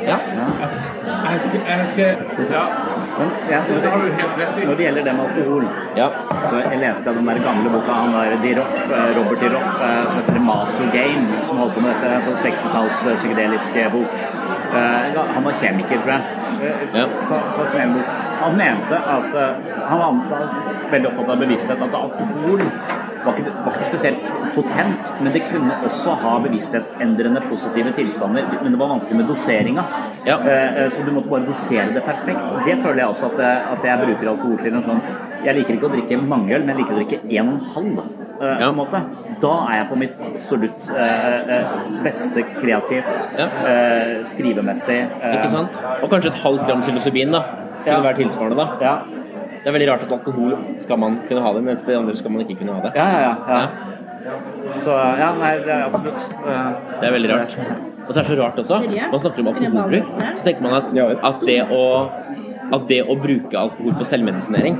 [0.02, 0.16] Ja.
[0.32, 2.06] Jeg husker, jeg husker
[2.50, 2.62] Ja,
[3.18, 3.90] Men ja, når, det
[4.66, 5.66] har gjelder det med alkohol,
[5.96, 6.08] Ja.
[6.48, 8.72] så jeg leste den der gamle boka han der de Rock,
[9.18, 9.68] Robert De Rock,
[10.08, 12.14] som heter The Master Game, som holdt på med dette.
[12.16, 14.24] En sånn 60-talls eh, psykedelisk eh, bok.
[14.72, 16.22] Eh, Han var kjemiker, tror jeg.
[16.62, 17.06] Eh, Ja.
[17.28, 18.08] fa- Fascinerende bok.
[18.42, 20.12] Han mente at eh, Han var
[20.92, 22.62] veldig opptatt av bevissthet, at alkohol
[23.22, 24.24] var ikke, var ikke spesielt
[24.56, 28.48] potent, men det kunne også ha bevissthetsendrende positive tilstander.
[28.64, 29.84] Men det var vanskelig med doseringa.
[30.26, 30.40] Ja.
[30.40, 32.40] Eh, eh, Så du måtte bare dosere det perfekt.
[32.40, 33.40] Og Det føler jeg også at,
[33.76, 34.74] at jeg bruker alkohol til.
[34.74, 35.00] en sånn
[35.44, 37.64] Jeg liker ikke å drikke mange øl, men jeg liker å drikke en og en
[37.74, 38.02] halv.
[38.42, 38.56] Ja.
[38.58, 38.98] på en måte.
[39.40, 40.86] Da er jeg på mitt absolutt
[42.02, 43.46] beste kreativt, Ja.
[44.24, 44.98] skrivemessig.
[45.32, 45.78] Ikke sant?
[46.02, 47.42] Og kanskje et halvt gram psilocybin, da.
[47.86, 47.94] Ja.
[47.96, 48.66] Kunne vært tilsvarende, da.
[48.80, 48.94] Ja.
[49.62, 52.32] Det er veldig rart at alkohol skal man kunne ha det, mens ved andre skal
[52.34, 52.92] man ikke kunne ha det.
[52.98, 53.34] Ja, ja, ja.
[53.52, 54.36] ja.
[54.82, 56.26] Så ja, nei, det er absolutt.
[56.46, 56.68] eh,
[57.00, 57.56] Det er veldig rart.
[58.08, 58.78] Og så er det så rart også.
[59.12, 60.92] Man snakker om alkoholbruk, så tenker man at,
[61.30, 61.82] at, det, å,
[62.72, 64.78] at det å bruke alkohol for selvmedisinering,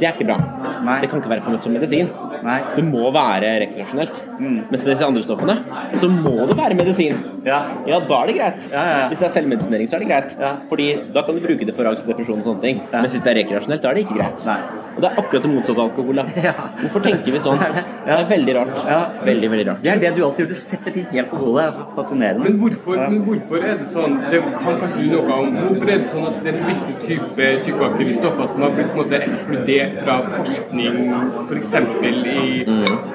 [0.00, 0.40] det er ikke bra.
[0.84, 0.98] Nei.
[1.02, 2.10] Det kan ikke være forbudt som medisin.
[2.44, 2.58] Nei.
[2.76, 4.20] Det må være rekreasjonelt.
[4.40, 4.58] Mm.
[4.70, 5.56] Mens med disse andre stoffene,
[6.00, 7.20] så må det være medisin.
[7.44, 7.60] Ja.
[7.88, 8.68] Ja, da er det greit.
[8.72, 9.08] Ja, ja, ja.
[9.12, 10.36] Hvis det er selvmedisinering, så er det greit.
[10.40, 10.54] Ja.
[10.70, 12.84] Fordi da kan du bruke det for angst, depresjon og sånne ting.
[12.92, 13.02] Ja.
[13.04, 14.46] Mens hvis det er rekreasjonelt, da er det ikke greit.
[14.48, 14.60] Nei.
[14.90, 16.18] Og det er akkurat det motsatte av alkohol.
[16.20, 16.24] Da.
[16.50, 16.54] Ja.
[16.80, 17.60] Hvorfor tenker vi sånn?
[17.60, 18.80] Det er veldig rart.
[18.88, 19.00] Ja.
[19.26, 19.82] Veldig, veldig rart.
[19.84, 20.50] Det er det du alltid gjør.
[20.50, 21.66] Du setter ting helt på hodet.
[21.68, 22.46] Er fascinerende.
[22.48, 26.02] Men hvorfor, men hvorfor er det sånn Det kan kanskje du noe om Hvorfor er
[26.02, 26.96] det sånn at det er visse
[27.30, 31.12] type psykoaktive som har blitt måte ekskludert fra forskning,
[31.48, 31.74] f.eks.
[32.04, 32.64] i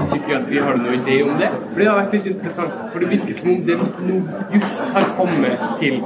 [0.10, 0.60] psykiatri?
[0.60, 1.50] Har du noen idé om det?
[1.72, 2.86] For det har vært litt interessant.
[2.92, 4.22] For det virker som om det nå
[4.56, 6.02] just har kommet til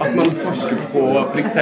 [0.00, 1.56] at man forsker på f.eks.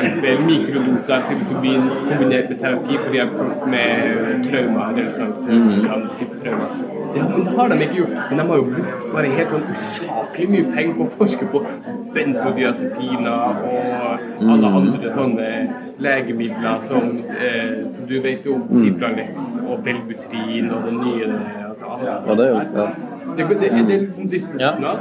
[0.46, 5.48] mikrodoser av psilocybin kombinert med terapi har prøvd med traumer eller sånt.
[5.94, 6.68] andre typer traumer.
[7.14, 8.16] Det, det har de ikke gjort.
[8.30, 11.62] Men de har jo brukt bare helt sånn usaklig mye penger på å forske på
[12.16, 15.50] benzodiazepiner og alle andre sånne
[16.06, 21.65] legemidler som, eh, som du vet om, Cipralex og Velbutrin og den nye.
[21.86, 22.88] Ja, det er jo ja.
[23.36, 24.98] Det, det, det er litt diskusjoner.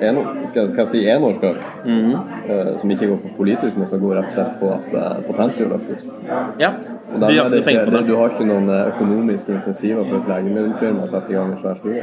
[0.00, 0.18] En,
[0.54, 2.12] kan, kan jeg si enårskap Mhm.
[2.50, 5.18] eh, som ikke går på politisk, men som går rett og slett på at eh,
[5.28, 6.70] patentet er løpt ja.
[7.06, 8.06] Og Du er det penger ikke, det.
[8.08, 11.60] du har ikke noen eh, økonomiske insentiver for et legemiddelfirma å sette i gang en
[11.62, 12.02] svær studie.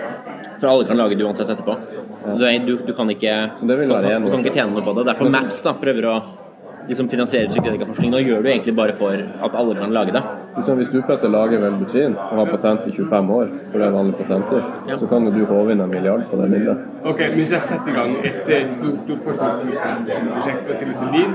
[0.62, 1.76] For alle kan lage det uansett etterpå.
[2.28, 3.34] Så du, er, du, du kan ikke
[3.68, 5.06] det vil være du kan ikke tjene noe på det.
[5.12, 6.16] Derfor Maps da prøver å
[6.88, 8.12] liksom finansiere psykedelikaforskning.
[8.12, 10.24] Nå gjør du egentlig bare for at alle kan lage det.
[10.66, 13.92] Så hvis du Petter, lager Velbutrin og har patent i 25 år, for det er
[13.92, 14.98] vanlig patenter, Ja.
[15.00, 16.78] så kan jo du håve inn en milliard på det bildet.
[17.06, 21.32] Ok, Hvis jeg setter i gang et eh, stort, forskningsprosjekt for psilocybin,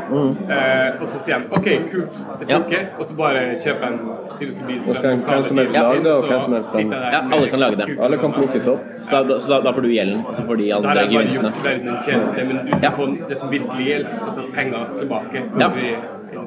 [0.49, 2.59] eh, og så sier han OK, kult, det Ja.
[2.59, 3.99] funker, og så bare kjøper en
[4.37, 5.83] psilocybin Og så kan hvem som helst Ja.
[5.83, 7.13] lage det, og hvem som helst sende det.
[7.13, 7.87] Ja, alle kan lage det.
[8.01, 8.81] Alle kan plukkes opp.
[9.01, 10.95] Så da, da, så da, da får du gjelden, og så får de Da har
[10.95, 12.91] jeg bare gjort verden en tjeneste, men du Ja.
[12.91, 15.39] å det som virkelig gjelder, altså penger tilbake.
[15.53, 15.69] For Ja.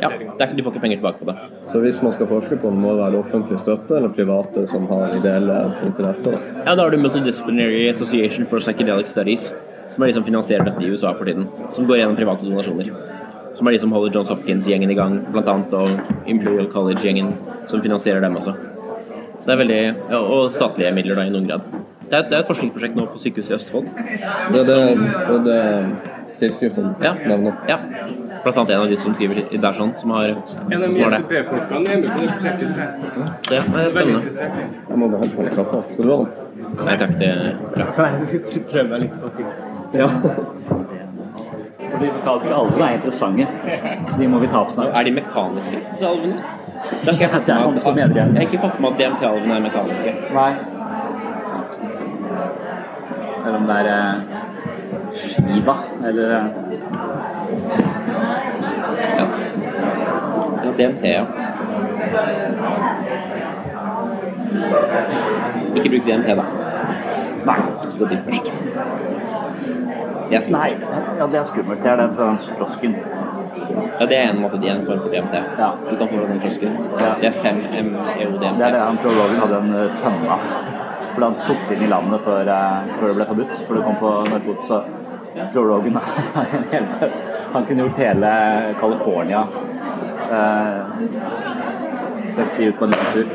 [0.02, 1.36] Ja, det er, du får ikke penger tilbake på det.
[1.72, 4.88] Så hvis man skal forske på det, må det være offentlig støtte eller private som
[4.88, 6.38] har ideelle interesser.
[6.66, 9.52] Ja, da har du Multidisciplinary Association for Psychedelic Studies,
[9.90, 11.48] som er de som finansierer dette i USA for tiden.
[11.70, 12.92] Som går gjennom private donasjoner.
[13.56, 15.90] Som er de som holder Johns Hopkins-gjengen i gang, annet, og
[16.28, 17.34] Imperial College-gjengen,
[17.68, 18.56] som finansierer dem også.
[19.42, 19.82] Så det er veldig
[20.12, 21.62] ja, Og statlige midler, da, i noen grad.
[22.12, 23.86] Det er, det er et forskningsprosjekt nå på sykehuset i Østfold.
[24.52, 24.80] Det er det,
[25.32, 25.60] og det
[26.42, 27.14] tidsskriften Ja.
[27.28, 27.54] nevner.
[27.70, 27.78] ja.
[28.44, 30.24] Blant annet en av de som skriver der sånn, som har,
[30.72, 31.18] En av som har det.
[31.18, 32.70] Er med på det prosjektet.
[32.76, 32.90] her.
[33.52, 34.22] Ja, det er spennende.
[34.90, 35.82] Jeg må bare hente på litt kaffe.
[35.94, 36.28] Skal du ha den?
[36.86, 38.08] Nei takk, det er bra.
[38.08, 39.54] Jeg skal prøve meg litt på sikt.
[39.94, 40.08] Ja.
[41.92, 43.48] For de mekaniske alvene er interessante.
[44.18, 44.94] De må vi ta opp snart.
[44.96, 46.38] Er de mekaniske, disse alvene?
[46.82, 50.12] Det har ikke jeg er med at- har ikke fått med at DMT-alvene er mekaniske.
[50.34, 50.54] Nei.
[53.46, 54.16] Eller om det er
[55.14, 55.76] skiva,
[56.08, 56.42] eller Ja.
[60.66, 61.26] ja DMT, ja.
[65.76, 66.44] Ikke bruk DMT, da.
[67.46, 67.60] Nei.
[67.84, 68.52] Ikke gå dit først.
[70.32, 70.70] Det er Nei,
[71.20, 71.84] ja, det er skummelt.
[71.84, 72.94] Det er den fra den frosken.
[74.00, 75.34] Ja, det er en, måte, en form for DMT.
[75.60, 75.70] Ja.
[75.90, 76.78] Du kan få den frosken.
[77.00, 77.10] Ja.
[77.22, 77.56] Det er 5
[77.90, 78.58] MEO-DMT.
[78.60, 80.48] Det er det han Joe Rogan hadde en eh, tønne av.
[81.12, 83.56] For han tok det inn i landet før, eh, før det ble forbudt.
[83.68, 84.82] For det kom på narkotika.
[85.36, 86.00] Joe Rogan
[87.54, 88.32] Han kunne gjort hele
[88.80, 89.48] California
[90.32, 90.82] eh,
[92.36, 93.28] Sett de ut på en tur.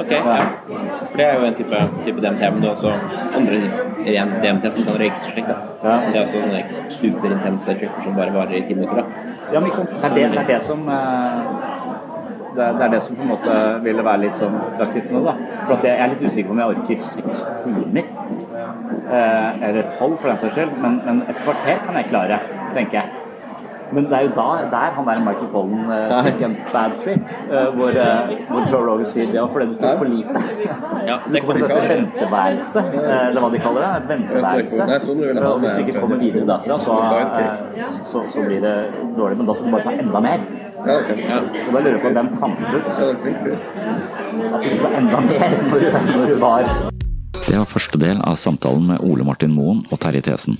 [0.00, 0.38] Ok, ja.
[0.66, 2.94] For det er jo en type, type DMT, men det er også
[3.38, 3.60] andre
[4.06, 5.58] ren DMT som kan røykes slik, da.
[5.84, 5.92] Ja.
[6.08, 9.04] Det er også sånne superintense tripper som bare varer i ti minutter, da.
[9.52, 9.94] Ja, men ikke sant.
[9.94, 11.38] Det er det, det, er det som eh,
[12.56, 13.54] det er, det som på en måte
[13.84, 15.36] ville være litt sånn praktisk nå, da.
[15.68, 18.10] For jeg er litt usikker på om jeg orker seks timer
[19.10, 20.78] eller tolv, for den saks skyld.
[20.82, 22.40] Men, men et kvarter kan jeg klare,
[22.74, 23.20] tenker jeg.
[23.94, 27.20] Men det er jo da, der han der Michael Pollen uh, fikk en bad trip,
[27.50, 30.42] uh, hvor, uh, hvor, Joe Rogan sier det var fordi du tok for lite.
[31.10, 32.84] Ja, det kommer til kalle venteværelse,
[33.28, 33.92] eller hva de kaller det.
[34.08, 34.88] Venteværelse.
[35.06, 36.98] sånn Og hvis du ikke kommer videre derfra, så,
[38.12, 38.74] så, så, blir det
[39.18, 39.38] dårlig.
[39.38, 40.48] Men da skal du bare ta enda mer.
[40.84, 41.20] Ja, okay.
[41.28, 41.38] ja.
[41.60, 42.96] Så da lurer jeg på hvem fant ut at
[44.64, 45.88] du skulle enda mer når du,
[46.18, 46.93] når du var
[47.44, 50.56] Det var første del av samtalen med Ole Martin Moen og Terje Tesen.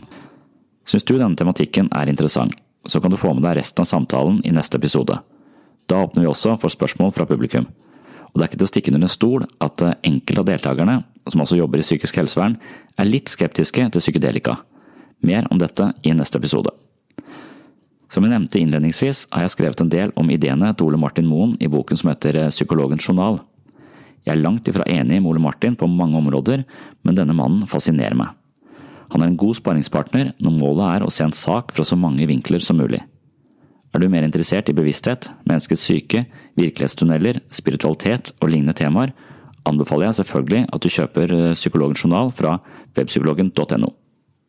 [0.84, 2.54] Syns du denne tematikken er interessant?
[2.86, 5.16] så kan du få med deg resten av samtalen i neste episode.
[5.88, 7.66] Da åpner vi også for spørsmål fra publikum.
[8.32, 10.96] Og det er ikke til å stikke under en stol at eh, enkelte av deltakerne,
[11.30, 12.56] som også jobber i psykisk helsevern,
[12.98, 14.56] er litt skeptiske til psykedelika.
[15.24, 16.72] Mer om dette i neste episode.
[18.10, 21.54] Som jeg nevnte innledningsvis, har jeg skrevet en del om ideene til Ole Martin Moen
[21.62, 23.40] i boken som heter eh, Psykologens journal.
[24.24, 26.64] Jeg er langt ifra enig med Ole Martin på mange områder,
[27.04, 28.32] men denne mannen fascinerer meg.
[29.12, 32.26] Han er en god sparringspartner når målet er å se en sak fra så mange
[32.26, 33.02] vinkler som mulig.
[33.94, 36.24] Er du mer interessert i bevissthet, menneskets syke,
[36.58, 39.12] virkelighetstunneler, spiritualitet og lignende temaer,
[39.68, 42.58] anbefaler jeg selvfølgelig at du kjøper eh, Psykologens journal fra
[42.98, 43.92] webpsykologen.no.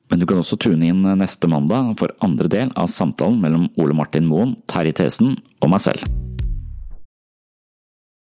[0.09, 3.97] Men du kan også tune inn neste mandag for andre del av samtalen mellom Ole
[3.97, 6.24] Martin Moen, Terje Thesen og meg selv.